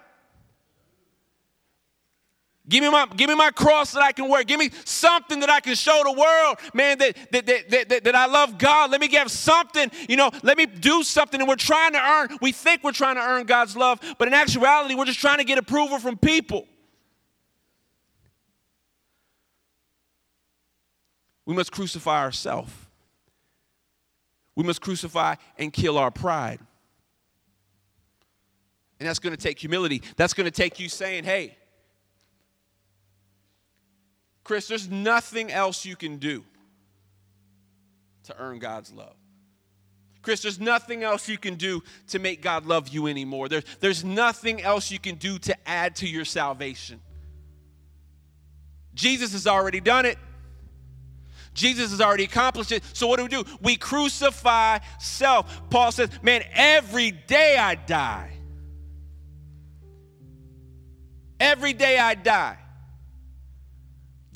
Give 2.68 2.82
me 2.82 2.90
my, 2.90 3.06
give 3.16 3.28
me 3.28 3.36
my 3.36 3.50
cross 3.52 3.92
that 3.92 4.02
I 4.02 4.10
can 4.10 4.28
wear. 4.28 4.42
Give 4.42 4.58
me 4.58 4.70
something 4.84 5.38
that 5.40 5.50
I 5.50 5.60
can 5.60 5.76
show 5.76 6.02
the 6.04 6.12
world, 6.12 6.58
man, 6.74 6.98
that, 6.98 7.16
that, 7.30 7.46
that, 7.46 7.88
that, 7.88 8.04
that 8.04 8.14
I 8.16 8.26
love 8.26 8.58
God. 8.58 8.90
Let 8.90 9.00
me 9.00 9.06
give 9.06 9.30
something, 9.30 9.90
you 10.08 10.16
know, 10.16 10.30
let 10.42 10.58
me 10.58 10.66
do 10.66 11.04
something. 11.04 11.40
And 11.40 11.48
we're 11.48 11.54
trying 11.54 11.92
to 11.92 12.00
earn, 12.00 12.38
we 12.42 12.50
think 12.50 12.82
we're 12.82 12.90
trying 12.90 13.14
to 13.16 13.22
earn 13.22 13.46
God's 13.46 13.76
love, 13.76 14.00
but 14.18 14.26
in 14.26 14.34
actuality, 14.34 14.96
we're 14.96 15.04
just 15.04 15.20
trying 15.20 15.38
to 15.38 15.44
get 15.44 15.58
approval 15.58 16.00
from 16.00 16.16
people. 16.16 16.66
We 21.44 21.54
must 21.54 21.70
crucify 21.70 22.22
ourselves. 22.22 22.72
We 24.56 24.64
must 24.64 24.80
crucify 24.80 25.36
and 25.56 25.72
kill 25.72 25.98
our 25.98 26.10
pride. 26.10 26.58
And 28.98 29.08
that's 29.08 29.20
going 29.20 29.36
to 29.36 29.40
take 29.40 29.60
humility. 29.60 30.02
That's 30.16 30.34
going 30.34 30.46
to 30.46 30.50
take 30.50 30.80
you 30.80 30.88
saying, 30.88 31.24
hey, 31.24 31.56
Chris, 34.46 34.68
there's 34.68 34.88
nothing 34.88 35.50
else 35.50 35.84
you 35.84 35.96
can 35.96 36.18
do 36.18 36.44
to 38.22 38.36
earn 38.38 38.60
God's 38.60 38.92
love. 38.92 39.16
Chris, 40.22 40.40
there's 40.40 40.60
nothing 40.60 41.02
else 41.02 41.28
you 41.28 41.36
can 41.36 41.56
do 41.56 41.82
to 42.10 42.20
make 42.20 42.42
God 42.42 42.64
love 42.64 42.86
you 42.86 43.08
anymore. 43.08 43.48
There, 43.48 43.64
there's 43.80 44.04
nothing 44.04 44.62
else 44.62 44.88
you 44.92 45.00
can 45.00 45.16
do 45.16 45.40
to 45.40 45.68
add 45.68 45.96
to 45.96 46.08
your 46.08 46.24
salvation. 46.24 47.00
Jesus 48.94 49.32
has 49.32 49.48
already 49.48 49.80
done 49.80 50.06
it. 50.06 50.16
Jesus 51.52 51.90
has 51.90 52.00
already 52.00 52.22
accomplished 52.22 52.70
it. 52.70 52.84
So 52.92 53.08
what 53.08 53.16
do 53.16 53.24
we 53.24 53.28
do? 53.28 53.42
We 53.60 53.74
crucify 53.74 54.78
self. 55.00 55.70
Paul 55.70 55.90
says, 55.90 56.08
Man, 56.22 56.44
every 56.52 57.10
day 57.10 57.56
I 57.56 57.74
die. 57.74 58.30
Every 61.40 61.72
day 61.72 61.98
I 61.98 62.14
die. 62.14 62.58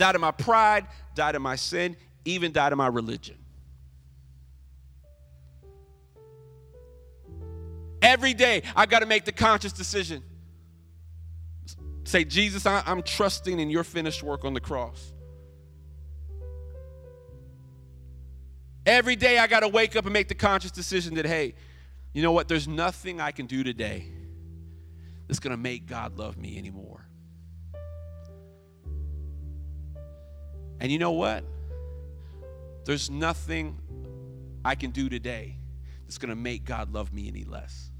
Die 0.00 0.12
to 0.12 0.18
my 0.18 0.30
pride, 0.30 0.86
die 1.14 1.30
to 1.30 1.38
my 1.38 1.56
sin, 1.56 1.94
even 2.24 2.52
die 2.52 2.70
to 2.70 2.74
my 2.74 2.86
religion. 2.86 3.36
Every 8.00 8.32
day 8.32 8.62
I 8.74 8.86
got 8.86 9.00
to 9.00 9.06
make 9.06 9.26
the 9.26 9.32
conscious 9.32 9.74
decision. 9.74 10.22
Say, 12.04 12.24
Jesus, 12.24 12.64
I, 12.64 12.82
am 12.86 13.02
trusting 13.02 13.60
in 13.60 13.68
your 13.68 13.84
finished 13.84 14.22
work 14.22 14.46
on 14.46 14.54
the 14.54 14.60
cross. 14.60 15.12
Every 18.86 19.16
day 19.16 19.36
I 19.36 19.48
got 19.48 19.60
to 19.60 19.68
wake 19.68 19.96
up 19.96 20.06
and 20.06 20.14
make 20.14 20.28
the 20.28 20.34
conscious 20.34 20.70
decision 20.70 21.16
that, 21.16 21.26
hey, 21.26 21.52
you 22.14 22.22
know 22.22 22.32
what? 22.32 22.48
There's 22.48 22.66
nothing 22.66 23.20
I 23.20 23.32
can 23.32 23.44
do 23.44 23.62
today 23.62 24.06
that's 25.28 25.40
going 25.40 25.50
to 25.50 25.62
make 25.62 25.86
God 25.86 26.16
love 26.16 26.38
me 26.38 26.56
anymore. 26.56 27.10
And 30.81 30.90
you 30.90 30.99
know 30.99 31.12
what? 31.12 31.45
There's 32.85 33.11
nothing 33.11 33.79
I 34.64 34.75
can 34.75 34.90
do 34.90 35.09
today 35.09 35.57
that's 36.05 36.19
going 36.19 36.31
to 36.31 36.37
make 36.37 36.64
God 36.64 36.93
love 36.93 37.12
me 37.12 37.29
any 37.29 37.45
less. 37.45 37.90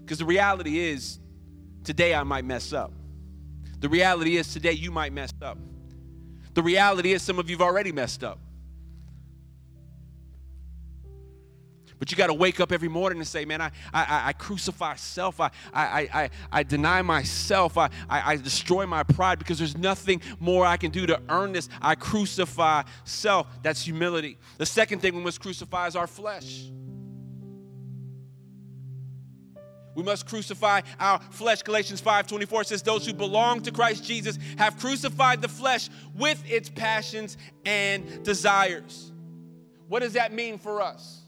Because 0.00 0.18
the 0.18 0.24
reality 0.24 0.78
is, 0.78 1.18
today 1.82 2.14
I 2.14 2.22
might 2.24 2.44
mess 2.44 2.72
up. 2.72 2.92
The 3.80 3.88
reality 3.88 4.36
is, 4.36 4.52
today 4.52 4.72
you 4.72 4.90
might 4.90 5.12
mess 5.12 5.32
up. 5.42 5.58
The 6.54 6.62
reality 6.62 7.12
is, 7.12 7.22
some 7.22 7.38
of 7.38 7.50
you 7.50 7.56
have 7.56 7.66
already 7.66 7.92
messed 7.92 8.24
up. 8.24 8.38
But 12.04 12.10
you 12.10 12.18
got 12.18 12.26
to 12.26 12.34
wake 12.34 12.60
up 12.60 12.70
every 12.70 12.90
morning 12.90 13.18
and 13.18 13.26
say, 13.26 13.46
man, 13.46 13.62
I, 13.62 13.70
I, 13.94 14.22
I 14.26 14.32
crucify 14.34 14.96
self. 14.96 15.40
I, 15.40 15.50
I, 15.72 16.08
I, 16.12 16.30
I 16.52 16.62
deny 16.62 17.00
myself. 17.00 17.78
I, 17.78 17.88
I, 18.10 18.32
I 18.32 18.36
destroy 18.36 18.84
my 18.84 19.04
pride 19.04 19.38
because 19.38 19.56
there's 19.56 19.78
nothing 19.78 20.20
more 20.38 20.66
I 20.66 20.76
can 20.76 20.90
do 20.90 21.06
to 21.06 21.18
earn 21.30 21.52
this. 21.52 21.70
I 21.80 21.94
crucify 21.94 22.82
self. 23.04 23.46
That's 23.62 23.82
humility. 23.82 24.36
The 24.58 24.66
second 24.66 24.98
thing 24.98 25.14
we 25.14 25.22
must 25.22 25.40
crucify 25.40 25.86
is 25.86 25.96
our 25.96 26.06
flesh. 26.06 26.66
We 29.94 30.02
must 30.02 30.26
crucify 30.26 30.82
our 31.00 31.20
flesh. 31.30 31.62
Galatians 31.62 32.02
5:24 32.02 32.66
says 32.66 32.82
those 32.82 33.06
who 33.06 33.14
belong 33.14 33.62
to 33.62 33.70
Christ 33.70 34.04
Jesus 34.04 34.38
have 34.58 34.78
crucified 34.78 35.40
the 35.40 35.48
flesh 35.48 35.88
with 36.14 36.42
its 36.46 36.68
passions 36.68 37.38
and 37.64 38.22
desires. 38.24 39.10
What 39.88 40.00
does 40.00 40.12
that 40.12 40.34
mean 40.34 40.58
for 40.58 40.82
us? 40.82 41.23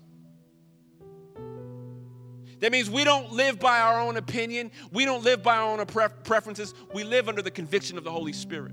That 2.60 2.72
means 2.72 2.88
we 2.88 3.04
don't 3.04 3.32
live 3.32 3.58
by 3.58 3.80
our 3.80 4.00
own 4.00 4.16
opinion. 4.16 4.70
We 4.90 5.04
don't 5.04 5.22
live 5.22 5.42
by 5.42 5.56
our 5.56 5.78
own 5.78 5.84
preferences. 6.24 6.74
We 6.94 7.04
live 7.04 7.28
under 7.28 7.42
the 7.42 7.50
conviction 7.50 7.98
of 7.98 8.04
the 8.04 8.10
Holy 8.10 8.32
Spirit. 8.32 8.72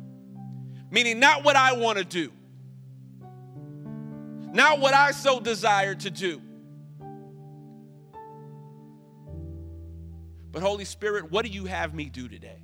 Meaning, 0.90 1.20
not 1.20 1.44
what 1.44 1.56
I 1.56 1.74
want 1.74 1.98
to 1.98 2.06
do, 2.06 2.32
not 4.54 4.80
what 4.80 4.94
I 4.94 5.12
so 5.12 5.40
desire 5.40 5.96
to 5.96 6.10
do, 6.10 6.42
But, 10.54 10.62
Holy 10.62 10.86
Spirit, 10.86 11.32
what 11.32 11.44
do 11.44 11.52
you 11.52 11.66
have 11.66 11.96
me 11.96 12.06
do 12.06 12.30
today? 12.30 12.62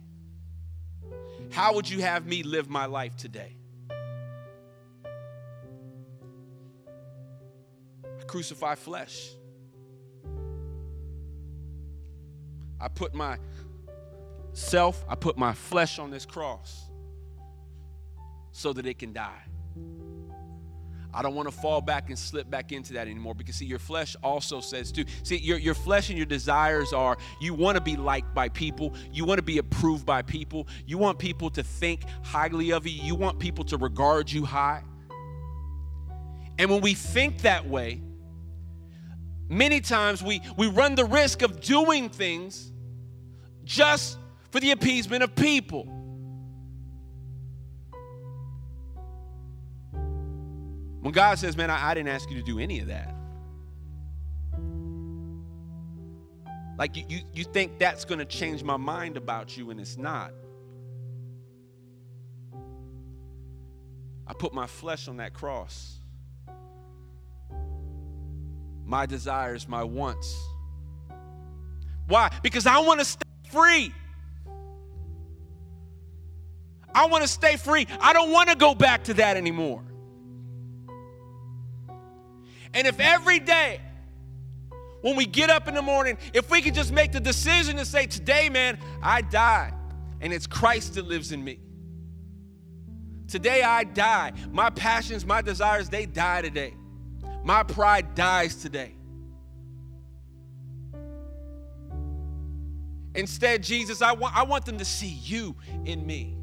How 1.49 1.73
would 1.73 1.89
you 1.89 2.01
have 2.01 2.27
me 2.27 2.43
live 2.43 2.69
my 2.69 2.86
life 2.86 3.17
today? 3.17 3.58
I 8.03 8.23
crucify 8.27 8.75
flesh. 8.75 9.32
I 12.79 12.87
put 12.87 13.13
my 13.13 13.37
self, 14.53 15.03
I 15.07 15.15
put 15.15 15.37
my 15.37 15.53
flesh 15.53 15.99
on 15.99 16.11
this 16.11 16.25
cross 16.25 16.89
so 18.51 18.73
that 18.73 18.85
it 18.85 18.99
can 18.99 19.13
die. 19.13 19.43
I 21.11 21.23
don't 21.23 21.33
want 21.33 21.49
to 21.49 21.55
fall 21.55 21.81
back 21.81 22.09
and 22.09 22.19
slip 22.19 22.49
back 22.51 22.71
into 22.71 22.93
that 22.93 23.07
anymore 23.07 23.33
because, 23.33 23.55
see, 23.55 23.65
your 23.65 23.79
flesh 23.79 24.15
also 24.21 24.61
says, 24.61 24.91
too. 24.91 25.05
See, 25.23 25.37
your, 25.37 25.57
your 25.57 25.73
flesh 25.73 26.09
and 26.09 26.17
your 26.17 26.27
desires 26.27 26.93
are 26.93 27.17
you 27.41 27.55
want 27.55 27.77
to 27.77 27.83
be 27.83 27.95
liked 27.95 28.35
by 28.35 28.49
people, 28.49 28.93
you 29.11 29.25
want 29.25 29.39
to 29.39 29.43
be 29.43 29.57
approved 29.57 30.05
by 30.05 30.21
people, 30.21 30.67
you 30.85 30.99
want 30.99 31.17
people 31.17 31.49
to 31.51 31.63
think 31.63 32.03
highly 32.23 32.71
of 32.71 32.85
you, 32.85 33.01
you 33.01 33.15
want 33.15 33.39
people 33.39 33.65
to 33.65 33.77
regard 33.77 34.31
you 34.31 34.45
high. 34.45 34.83
And 36.59 36.69
when 36.69 36.81
we 36.81 36.93
think 36.93 37.41
that 37.41 37.67
way, 37.67 38.03
many 39.49 39.81
times 39.81 40.23
we, 40.23 40.41
we 40.55 40.67
run 40.67 40.95
the 40.95 41.05
risk 41.05 41.41
of 41.41 41.59
doing 41.59 42.09
things 42.09 42.71
just 43.65 44.17
for 44.51 44.59
the 44.59 44.71
appeasement 44.71 45.23
of 45.23 45.35
people. 45.35 45.83
When 51.01 51.13
God 51.13 51.39
says, 51.39 51.57
Man, 51.57 51.69
I, 51.69 51.89
I 51.89 51.93
didn't 51.93 52.09
ask 52.09 52.29
you 52.29 52.38
to 52.38 52.43
do 52.43 52.59
any 52.59 52.79
of 52.79 52.88
that. 52.88 53.15
Like 56.77 56.95
you, 56.95 57.03
you, 57.09 57.19
you 57.33 57.43
think 57.43 57.77
that's 57.77 58.05
going 58.05 58.19
to 58.19 58.25
change 58.25 58.63
my 58.63 58.77
mind 58.77 59.17
about 59.17 59.57
you, 59.57 59.69
and 59.69 59.79
it's 59.79 59.97
not. 59.97 60.31
I 64.25 64.33
put 64.33 64.53
my 64.53 64.67
flesh 64.67 65.07
on 65.07 65.17
that 65.17 65.33
cross. 65.33 65.98
My 68.89 69.06
desires, 69.06 69.67
my 69.67 69.84
wants. 69.84 70.36
Why? 72.08 72.32
Because 72.41 72.65
I 72.65 72.80
want 72.80 72.99
to 72.99 73.06
stay 73.06 73.30
free. 73.52 73.93
I 76.95 77.06
want 77.06 77.21
to 77.21 77.28
stay 77.28 77.56
free. 77.56 77.86
I 78.02 78.13
don't 78.13 78.32
want 78.32 78.49
to 78.49 78.56
go 78.56 78.73
back 78.73 79.04
to 79.04 79.13
that 79.13 79.38
anymore. 79.38 79.84
And 82.73 82.88
if 82.88 82.99
every 82.99 83.38
day, 83.38 83.80
when 85.02 85.15
we 85.15 85.28
get 85.28 85.52
up 85.52 85.67
in 85.67 85.75
the 85.75 85.84
morning, 85.84 86.17
if 86.34 86.49
we 86.49 86.63
could 86.63 86.73
just 86.73 86.91
make 86.91 87.12
the 87.12 87.19
decision 87.19 87.75
to 87.75 87.86
say, 87.86 88.08
Today, 88.08 88.49
man, 88.49 88.80
I 89.04 89.21
die, 89.21 89.71
and 90.19 90.34
it's 90.34 90.47
Christ 90.47 90.95
that 90.95 91.06
lives 91.06 91.32
in 91.32 91.43
me. 91.43 91.60
Today, 93.28 93.62
I 93.62 93.84
die. 93.84 94.34
My 94.52 94.71
passions, 94.71 95.28
my 95.28 95.43
desires, 95.43 95.89
they 95.89 96.08
die 96.08 96.41
today. 96.41 96.73
My 97.49 97.63
pride 97.63 98.13
dies 98.13 98.53
today. 98.53 98.93
Instead, 103.15 103.63
Jesus, 103.63 104.03
I 104.03 104.12
want, 104.12 104.38
I 104.38 104.43
want 104.43 104.67
them 104.67 104.77
to 104.77 104.85
see 104.85 105.07
you 105.23 105.55
in 105.83 106.05
me. 106.05 106.38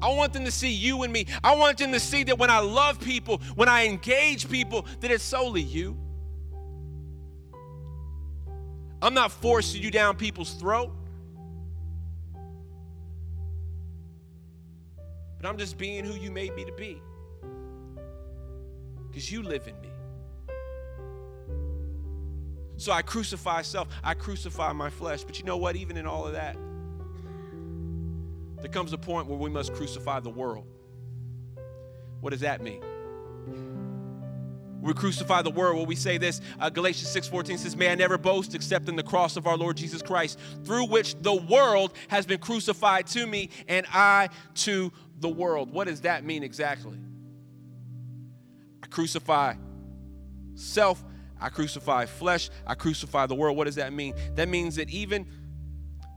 I 0.00 0.08
want 0.14 0.32
them 0.32 0.46
to 0.46 0.50
see 0.50 0.72
you 0.72 1.02
in 1.02 1.12
me. 1.12 1.26
I 1.44 1.56
want 1.56 1.76
them 1.76 1.92
to 1.92 2.00
see 2.00 2.24
that 2.24 2.38
when 2.38 2.48
I 2.48 2.60
love 2.60 2.98
people, 2.98 3.42
when 3.54 3.68
I 3.68 3.84
engage 3.84 4.48
people, 4.48 4.86
that 5.00 5.10
it's 5.10 5.22
solely 5.22 5.60
you. 5.60 5.98
I'm 9.02 9.12
not 9.12 9.30
forcing 9.30 9.82
you 9.82 9.90
down 9.90 10.16
people's 10.16 10.54
throat. 10.54 10.90
But 15.36 15.46
I'm 15.46 15.58
just 15.58 15.76
being 15.76 16.02
who 16.06 16.14
you 16.14 16.30
made 16.30 16.56
me 16.56 16.64
to 16.64 16.72
be. 16.72 17.02
Because 19.16 19.32
you 19.32 19.42
live 19.42 19.66
in 19.66 19.80
me. 19.80 19.88
So 22.76 22.92
I 22.92 23.00
crucify 23.00 23.62
self, 23.62 23.88
I 24.04 24.12
crucify 24.12 24.74
my 24.74 24.90
flesh. 24.90 25.24
But 25.24 25.38
you 25.38 25.46
know 25.46 25.56
what? 25.56 25.74
Even 25.74 25.96
in 25.96 26.06
all 26.06 26.26
of 26.26 26.34
that, 26.34 26.54
there 28.60 28.70
comes 28.70 28.92
a 28.92 28.98
point 28.98 29.26
where 29.26 29.38
we 29.38 29.48
must 29.48 29.72
crucify 29.72 30.20
the 30.20 30.28
world. 30.28 30.66
What 32.20 32.28
does 32.32 32.40
that 32.40 32.60
mean? 32.60 32.82
We 34.82 34.92
crucify 34.92 35.40
the 35.40 35.50
world. 35.50 35.76
Well, 35.76 35.86
we 35.86 35.96
say 35.96 36.18
this. 36.18 36.42
Uh, 36.60 36.68
Galatians 36.68 37.08
6:14 37.08 37.56
says, 37.56 37.74
"May 37.74 37.90
I 37.90 37.94
never 37.94 38.18
boast 38.18 38.54
except 38.54 38.86
in 38.86 38.96
the 38.96 39.02
cross 39.02 39.38
of 39.38 39.46
our 39.46 39.56
Lord 39.56 39.78
Jesus 39.78 40.02
Christ, 40.02 40.38
through 40.62 40.88
which 40.88 41.14
the 41.22 41.34
world 41.34 41.94
has 42.08 42.26
been 42.26 42.38
crucified 42.38 43.06
to 43.06 43.26
me, 43.26 43.48
and 43.66 43.86
I 43.90 44.28
to 44.56 44.92
the 45.20 45.30
world." 45.30 45.70
What 45.70 45.86
does 45.86 46.02
that 46.02 46.22
mean 46.22 46.42
exactly? 46.42 46.98
crucify 48.96 49.54
self, 50.54 51.04
I 51.38 51.50
crucify 51.50 52.06
flesh, 52.06 52.48
I 52.66 52.74
crucify 52.74 53.26
the 53.26 53.34
world. 53.34 53.54
What 53.54 53.64
does 53.64 53.74
that 53.74 53.92
mean? 53.92 54.14
That 54.36 54.48
means 54.48 54.76
that 54.76 54.88
even 54.88 55.26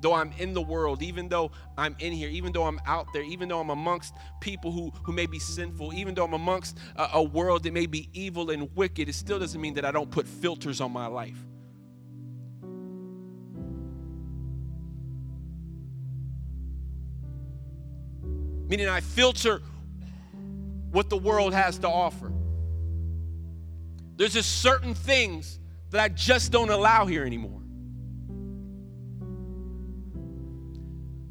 though 0.02 0.14
I'm 0.14 0.32
in 0.38 0.54
the 0.54 0.62
world, 0.62 1.02
even 1.02 1.28
though 1.28 1.52
I'm 1.78 1.94
in 2.00 2.14
here, 2.14 2.30
even 2.30 2.54
though 2.54 2.64
I'm 2.64 2.80
out 2.86 3.12
there, 3.12 3.22
even 3.24 3.50
though 3.50 3.60
I'm 3.60 3.70
amongst 3.70 4.14
people 4.40 4.72
who, 4.72 4.92
who 5.04 5.12
may 5.12 5.26
be 5.26 5.40
sinful, 5.40 5.94
even 5.94 6.16
though 6.16 6.24
I'm 6.24 6.32
amongst 6.32 6.78
a, 6.96 7.10
a 7.16 7.22
world 7.22 7.64
that 7.64 7.74
may 7.74 7.86
be 7.86 8.08
evil 8.14 8.50
and 8.50 8.74
wicked, 8.78 9.10
it 9.10 9.14
still 9.14 9.40
doesn't 9.40 9.60
mean 9.60 9.74
that 9.74 9.84
I 9.84 9.92
don't 9.92 10.10
put 10.10 10.26
filters 10.26 10.80
on 10.80 10.94
my 10.94 11.08
life. 11.08 11.36
Meaning, 18.70 18.88
I 18.88 19.02
filter 19.02 19.62
what 20.92 21.10
the 21.10 21.18
world 21.18 21.54
has 21.54 21.78
to 21.80 21.90
offer. 21.90 22.32
There's 24.20 24.34
just 24.34 24.62
certain 24.62 24.94
things 24.94 25.62
that 25.92 26.02
I 26.02 26.10
just 26.10 26.52
don't 26.52 26.70
allow 26.70 27.06
here 27.06 27.24
anymore. 27.24 27.62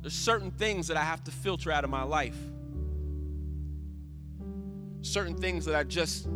There's 0.00 0.14
certain 0.14 0.50
things 0.50 0.86
that 0.86 0.96
I 0.96 1.04
have 1.04 1.22
to 1.24 1.30
filter 1.30 1.70
out 1.70 1.84
of 1.84 1.90
my 1.90 2.02
life. 2.02 2.38
Certain 5.02 5.36
things 5.36 5.66
that 5.66 5.74
I 5.74 5.84
just 5.84 6.30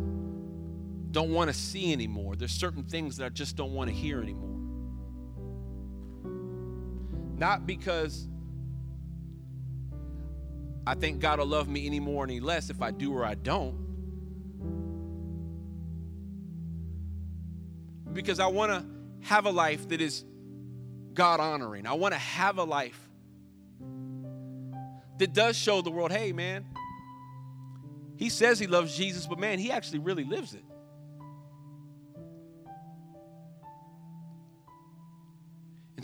don't 1.11 1.31
want 1.31 1.49
to 1.49 1.55
see 1.55 1.91
anymore. 1.91 2.35
There's 2.35 2.51
certain 2.51 2.83
things 2.83 3.17
that 3.17 3.25
I 3.25 3.29
just 3.29 3.55
don't 3.55 3.73
want 3.73 3.89
to 3.89 3.95
hear 3.95 4.21
anymore. 4.21 4.55
Not 7.35 7.65
because 7.65 8.27
I 10.85 10.93
think 10.93 11.19
God 11.19 11.39
will 11.39 11.47
love 11.47 11.67
me 11.67 11.87
any 11.87 11.99
more 11.99 12.21
or 12.21 12.27
any 12.27 12.39
less 12.39 12.69
if 12.69 12.79
I 12.83 12.91
do 12.91 13.11
or 13.11 13.25
I 13.25 13.33
don't. 13.33 13.82
Because 18.13 18.39
I 18.39 18.47
want 18.47 18.71
to 18.71 18.85
have 19.27 19.45
a 19.45 19.51
life 19.51 19.89
that 19.89 20.01
is 20.01 20.23
God 21.13 21.39
honoring. 21.39 21.87
I 21.87 21.93
want 21.93 22.13
to 22.13 22.19
have 22.19 22.57
a 22.57 22.63
life 22.63 22.99
that 25.19 25.33
does 25.33 25.57
show 25.57 25.81
the 25.81 25.91
world 25.91 26.11
hey, 26.11 26.33
man, 26.33 26.65
he 28.17 28.29
says 28.29 28.59
he 28.59 28.67
loves 28.67 28.95
Jesus, 28.95 29.27
but 29.27 29.39
man, 29.39 29.59
he 29.59 29.71
actually 29.71 29.99
really 29.99 30.23
lives 30.23 30.53
it. 30.53 30.63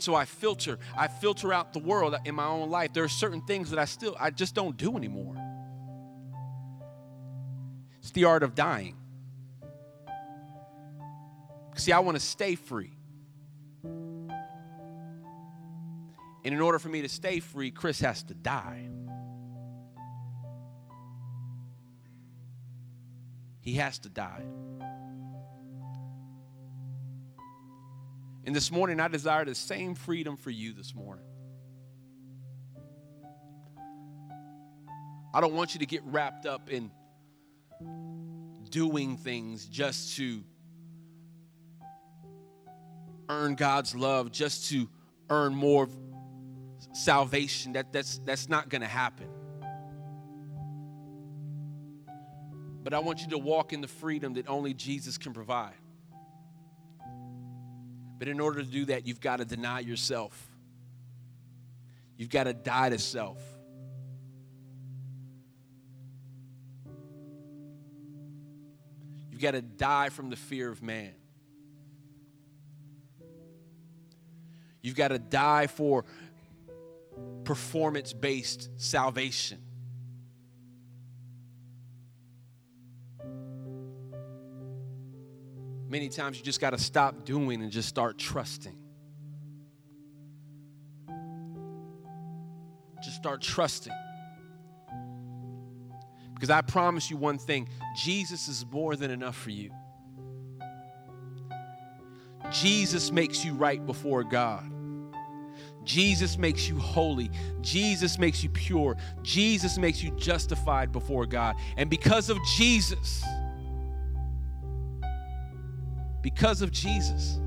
And 0.00 0.02
so 0.02 0.14
I 0.14 0.24
filter, 0.24 0.78
I 0.96 1.08
filter 1.08 1.52
out 1.52 1.74
the 1.74 1.78
world 1.78 2.16
in 2.24 2.34
my 2.34 2.46
own 2.46 2.70
life. 2.70 2.94
There 2.94 3.04
are 3.04 3.08
certain 3.08 3.42
things 3.42 3.68
that 3.70 3.78
I 3.78 3.84
still, 3.84 4.16
I 4.18 4.30
just 4.30 4.54
don't 4.54 4.76
do 4.76 4.96
anymore. 4.96 5.36
It's 7.98 8.10
the 8.12 8.24
art 8.24 8.42
of 8.42 8.54
dying. 8.54 8.96
See, 11.80 11.92
I 11.92 12.00
want 12.00 12.18
to 12.18 12.22
stay 12.22 12.56
free. 12.56 12.92
And 16.44 16.54
in 16.54 16.60
order 16.60 16.78
for 16.78 16.90
me 16.90 17.00
to 17.00 17.08
stay 17.08 17.40
free, 17.40 17.70
Chris 17.70 18.00
has 18.00 18.22
to 18.24 18.34
die. 18.34 18.86
He 23.62 23.76
has 23.76 23.98
to 24.00 24.10
die. 24.10 24.42
And 28.44 28.54
this 28.54 28.70
morning, 28.70 29.00
I 29.00 29.08
desire 29.08 29.46
the 29.46 29.54
same 29.54 29.94
freedom 29.94 30.36
for 30.36 30.50
you 30.50 30.74
this 30.74 30.94
morning. 30.94 31.24
I 35.32 35.40
don't 35.40 35.54
want 35.54 35.72
you 35.72 35.80
to 35.80 35.86
get 35.86 36.02
wrapped 36.04 36.44
up 36.44 36.68
in 36.68 36.90
doing 38.68 39.16
things 39.16 39.64
just 39.64 40.18
to 40.18 40.44
earn 43.30 43.54
God's 43.54 43.94
love, 43.94 44.32
just 44.32 44.68
to 44.70 44.88
earn 45.30 45.54
more 45.54 45.88
salvation. 46.92 47.74
That, 47.74 47.92
that's, 47.92 48.18
that's 48.24 48.48
not 48.48 48.68
going 48.68 48.82
to 48.82 48.88
happen. 48.88 49.28
But 52.82 52.92
I 52.92 52.98
want 52.98 53.20
you 53.20 53.28
to 53.28 53.38
walk 53.38 53.72
in 53.72 53.80
the 53.80 53.88
freedom 53.88 54.34
that 54.34 54.48
only 54.48 54.74
Jesus 54.74 55.16
can 55.16 55.32
provide. 55.32 55.74
But 58.18 58.26
in 58.28 58.40
order 58.40 58.62
to 58.62 58.68
do 58.68 58.86
that, 58.86 59.06
you've 59.06 59.20
got 59.20 59.36
to 59.36 59.44
deny 59.44 59.80
yourself. 59.80 60.50
You've 62.16 62.30
got 62.30 62.44
to 62.44 62.52
die 62.52 62.90
to 62.90 62.98
self. 62.98 63.38
You've 69.30 69.40
got 69.40 69.52
to 69.52 69.62
die 69.62 70.08
from 70.08 70.28
the 70.28 70.36
fear 70.36 70.68
of 70.68 70.82
man. 70.82 71.12
You've 74.82 74.96
got 74.96 75.08
to 75.08 75.18
die 75.18 75.66
for 75.66 76.04
performance 77.44 78.12
based 78.12 78.70
salvation. 78.76 79.58
Many 85.88 86.08
times 86.08 86.38
you 86.38 86.44
just 86.44 86.60
got 86.60 86.70
to 86.70 86.78
stop 86.78 87.24
doing 87.24 87.62
and 87.62 87.72
just 87.72 87.88
start 87.88 88.16
trusting. 88.16 88.76
Just 93.02 93.16
start 93.16 93.42
trusting. 93.42 93.92
Because 96.34 96.50
I 96.50 96.60
promise 96.62 97.10
you 97.10 97.16
one 97.16 97.38
thing 97.38 97.68
Jesus 97.96 98.46
is 98.46 98.64
more 98.70 98.94
than 98.94 99.10
enough 99.10 99.36
for 99.36 99.50
you. 99.50 99.72
Jesus 102.50 103.10
makes 103.10 103.44
you 103.44 103.54
right 103.54 103.84
before 103.84 104.24
God. 104.24 104.70
Jesus 105.84 106.36
makes 106.36 106.68
you 106.68 106.78
holy. 106.78 107.30
Jesus 107.62 108.18
makes 108.18 108.42
you 108.42 108.50
pure. 108.50 108.96
Jesus 109.22 109.78
makes 109.78 110.02
you 110.02 110.10
justified 110.12 110.92
before 110.92 111.26
God. 111.26 111.56
And 111.76 111.88
because 111.88 112.28
of 112.30 112.38
Jesus, 112.56 113.24
because 116.22 116.62
of 116.62 116.70
Jesus. 116.70 117.40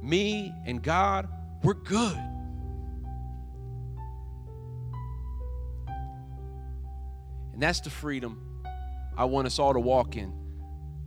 Me 0.00 0.52
and 0.64 0.82
God, 0.82 1.28
we're 1.62 1.74
good. 1.74 2.16
And 7.52 7.62
that's 7.62 7.80
the 7.80 7.90
freedom 7.90 8.40
I 9.16 9.26
want 9.26 9.46
us 9.46 9.58
all 9.58 9.74
to 9.74 9.80
walk 9.80 10.16
in 10.16 10.41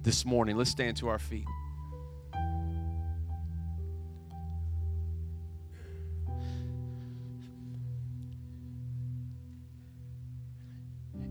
this 0.06 0.24
morning. 0.24 0.56
Let's 0.56 0.70
stand 0.70 0.98
to 0.98 1.08
our 1.08 1.18
feet. 1.18 1.48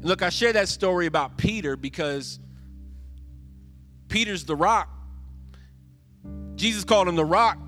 Look, 0.02 0.22
I 0.22 0.28
share 0.28 0.52
that 0.52 0.68
story 0.68 1.06
about 1.06 1.38
Peter 1.38 1.76
because 1.76 2.40
Peter's 4.08 4.44
the 4.44 4.56
rock. 4.56 4.90
Jesus 6.56 6.84
called 6.84 7.08
him 7.08 7.14
the 7.14 7.24
rock. 7.24 7.58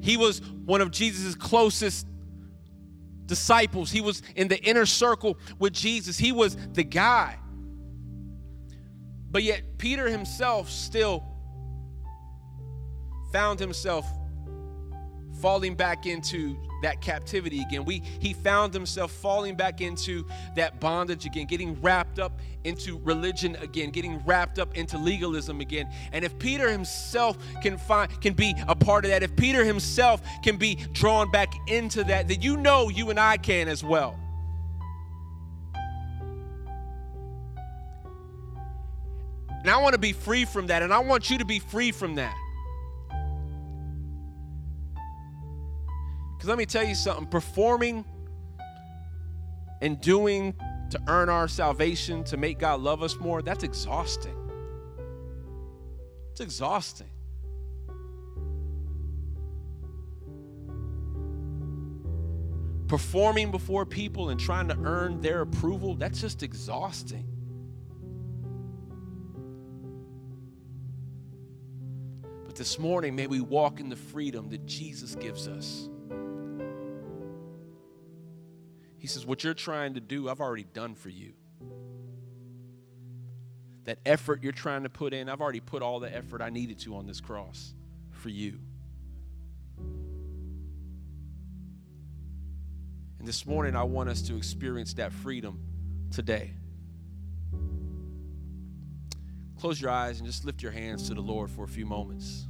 He 0.00 0.16
was 0.16 0.40
one 0.64 0.80
of 0.80 0.90
Jesus' 0.90 1.34
closest 1.34 2.06
disciples. 3.26 3.90
He 3.90 4.00
was 4.00 4.22
in 4.34 4.48
the 4.48 4.58
inner 4.58 4.86
circle 4.86 5.38
with 5.58 5.74
Jesus. 5.74 6.16
He 6.16 6.32
was 6.32 6.56
the 6.72 6.82
guy. 6.84 7.36
But 9.30 9.42
yet, 9.42 9.78
Peter 9.78 10.08
himself 10.08 10.68
still 10.68 11.24
found 13.32 13.60
himself 13.60 14.06
falling 15.40 15.74
back 15.74 16.06
into 16.06 16.56
that 16.82 17.00
captivity 17.00 17.60
again. 17.60 17.84
We, 17.84 18.02
he 18.20 18.32
found 18.32 18.74
himself 18.74 19.12
falling 19.12 19.54
back 19.54 19.80
into 19.80 20.26
that 20.56 20.80
bondage 20.80 21.26
again, 21.26 21.46
getting 21.46 21.80
wrapped 21.80 22.18
up 22.18 22.40
into 22.64 22.98
religion 22.98 23.56
again, 23.56 23.90
getting 23.90 24.22
wrapped 24.24 24.58
up 24.58 24.76
into 24.76 24.98
legalism 24.98 25.60
again. 25.60 25.90
And 26.12 26.24
if 26.24 26.38
Peter 26.38 26.70
himself 26.70 27.38
can 27.62 27.78
find 27.78 28.20
can 28.20 28.34
be 28.34 28.54
a 28.68 28.74
part 28.74 29.04
of 29.04 29.10
that, 29.10 29.22
if 29.22 29.34
Peter 29.36 29.64
himself 29.64 30.22
can 30.42 30.56
be 30.56 30.76
drawn 30.92 31.30
back 31.30 31.52
into 31.68 32.04
that, 32.04 32.28
then 32.28 32.42
you 32.42 32.56
know 32.56 32.88
you 32.88 33.10
and 33.10 33.20
I 33.20 33.36
can 33.36 33.68
as 33.68 33.84
well. 33.84 34.18
And 39.60 39.70
I 39.70 39.76
want 39.78 39.92
to 39.92 39.98
be 39.98 40.12
free 40.12 40.44
from 40.44 40.68
that, 40.68 40.82
and 40.82 40.92
I 40.92 41.00
want 41.00 41.28
you 41.28 41.38
to 41.38 41.44
be 41.44 41.58
free 41.58 41.92
from 41.92 42.14
that. 42.14 42.34
Because 46.36 46.48
let 46.48 46.56
me 46.56 46.64
tell 46.64 46.84
you 46.84 46.94
something 46.94 47.26
performing 47.26 48.04
and 49.82 50.00
doing 50.00 50.54
to 50.90 51.00
earn 51.06 51.28
our 51.28 51.46
salvation, 51.46 52.24
to 52.24 52.38
make 52.38 52.58
God 52.58 52.80
love 52.80 53.02
us 53.02 53.18
more, 53.18 53.42
that's 53.42 53.62
exhausting. 53.62 54.34
It's 56.32 56.40
exhausting. 56.40 57.10
Performing 62.88 63.50
before 63.50 63.84
people 63.84 64.30
and 64.30 64.40
trying 64.40 64.68
to 64.68 64.78
earn 64.82 65.20
their 65.20 65.42
approval, 65.42 65.94
that's 65.94 66.20
just 66.20 66.42
exhausting. 66.42 67.26
But 72.50 72.56
this 72.56 72.80
morning, 72.80 73.14
may 73.14 73.28
we 73.28 73.40
walk 73.40 73.78
in 73.78 73.88
the 73.88 73.94
freedom 73.94 74.48
that 74.48 74.66
Jesus 74.66 75.14
gives 75.14 75.46
us. 75.46 75.88
He 78.98 79.06
says, 79.06 79.24
What 79.24 79.44
you're 79.44 79.54
trying 79.54 79.94
to 79.94 80.00
do, 80.00 80.28
I've 80.28 80.40
already 80.40 80.64
done 80.64 80.96
for 80.96 81.10
you. 81.10 81.34
That 83.84 84.00
effort 84.04 84.42
you're 84.42 84.50
trying 84.50 84.82
to 84.82 84.88
put 84.88 85.14
in, 85.14 85.28
I've 85.28 85.40
already 85.40 85.60
put 85.60 85.80
all 85.80 86.00
the 86.00 86.12
effort 86.12 86.42
I 86.42 86.50
needed 86.50 86.80
to 86.80 86.96
on 86.96 87.06
this 87.06 87.20
cross 87.20 87.72
for 88.10 88.30
you. 88.30 88.58
And 93.20 93.28
this 93.28 93.46
morning, 93.46 93.76
I 93.76 93.84
want 93.84 94.08
us 94.08 94.22
to 94.22 94.36
experience 94.36 94.94
that 94.94 95.12
freedom 95.12 95.60
today. 96.10 96.54
Close 99.60 99.78
your 99.78 99.90
eyes 99.90 100.18
and 100.18 100.26
just 100.26 100.46
lift 100.46 100.62
your 100.62 100.72
hands 100.72 101.06
to 101.08 101.14
the 101.14 101.20
Lord 101.20 101.50
for 101.50 101.64
a 101.64 101.68
few 101.68 101.84
moments. 101.84 102.46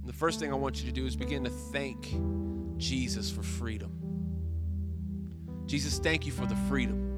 And 0.00 0.06
the 0.06 0.12
first 0.12 0.38
thing 0.38 0.52
I 0.52 0.54
want 0.54 0.78
you 0.80 0.86
to 0.86 0.92
do 0.92 1.04
is 1.04 1.16
begin 1.16 1.42
to 1.42 1.50
thank 1.50 2.14
Jesus 2.76 3.32
for 3.32 3.42
freedom. 3.42 3.90
Jesus, 5.66 5.98
thank 5.98 6.24
you 6.24 6.30
for 6.30 6.46
the 6.46 6.54
freedom. 6.68 7.08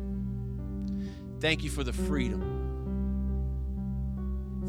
Thank 1.40 1.62
you 1.62 1.68
for 1.68 1.84
the 1.84 1.92
freedom. 1.92 2.62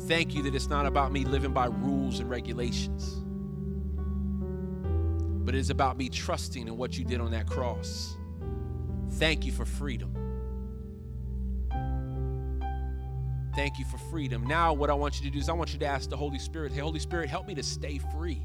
Thank 0.08 0.36
you 0.36 0.44
that 0.44 0.56
it's 0.56 0.68
not 0.68 0.86
about 0.86 1.14
me 1.14 1.24
living 1.24 1.54
by 1.54 1.68
rules 1.68 2.20
and 2.20 2.30
regulations, 2.30 3.14
but 5.46 5.56
it 5.56 5.60
is 5.60 5.70
about 5.70 5.96
me 5.96 6.10
trusting 6.10 6.68
in 6.68 6.76
what 6.76 6.98
you 6.98 7.06
did 7.06 7.22
on 7.22 7.32
that 7.32 7.48
cross. 7.48 8.18
Thank 9.12 9.46
you 9.46 9.54
for 9.54 9.64
freedom. 9.64 10.25
Thank 13.56 13.80
you 13.80 13.86
for 13.86 13.98
freedom. 13.98 14.46
Now, 14.46 14.74
what 14.74 14.90
I 14.90 14.94
want 14.94 15.20
you 15.20 15.26
to 15.28 15.32
do 15.32 15.40
is 15.40 15.48
I 15.48 15.54
want 15.54 15.72
you 15.72 15.80
to 15.80 15.86
ask 15.86 16.10
the 16.10 16.18
Holy 16.18 16.40
Spirit, 16.40 16.74
hey, 16.74 16.82
Holy 16.82 17.00
Spirit, 17.00 17.30
help 17.30 17.48
me 17.48 17.56
to 17.56 17.64
stay 17.64 18.00
free. 18.14 18.42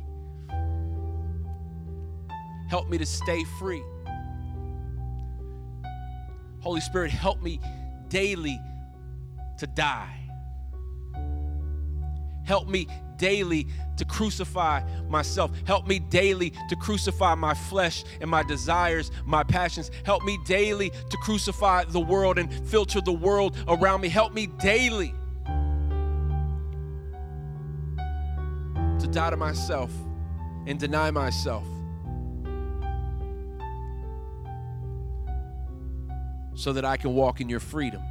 Help 2.69 2.89
me 2.89 2.97
to 2.99 3.07
stay 3.07 3.43
free. 3.59 3.83
Holy 6.61 6.81
Spirit, 6.81 7.11
help 7.11 7.43
me 7.43 7.59
daily 8.09 8.61
to 9.59 9.67
die. 9.67 10.17
Help 12.45 12.69
me 12.69 12.87
daily 13.21 13.69
to 13.99 14.05
crucify 14.07 14.81
myself. 15.09 15.53
Help 15.67 15.87
me 15.87 15.99
daily 15.99 16.51
to 16.71 16.77
crucify 16.77 17.35
my 17.35 17.53
flesh 17.53 18.03
and 18.21 18.31
my 18.31 18.43
desires, 18.43 19.13
my 19.27 19.45
passions. 19.45 19.91
Help 20.05 20.25
me 20.25 20.39
daily 20.47 20.91
to 21.11 21.17
crucify 21.19 21.85
the 21.85 22.01
world 22.01 22.39
and 22.39 22.53
filter 22.69 23.01
the 23.03 23.13
world 23.13 23.57
around 23.69 24.01
me. 24.01 24.09
Help 24.09 24.33
me 24.33 24.47
daily 24.47 25.15
to 28.99 29.07
die 29.07 29.31
to 29.31 29.37
myself 29.37 29.93
and 30.67 30.81
deny 30.81 31.11
myself. 31.11 31.67
So 36.55 36.73
that 36.73 36.85
I 36.85 36.97
can 36.97 37.15
walk 37.15 37.41
in 37.41 37.49
your 37.49 37.61
freedom. 37.61 38.03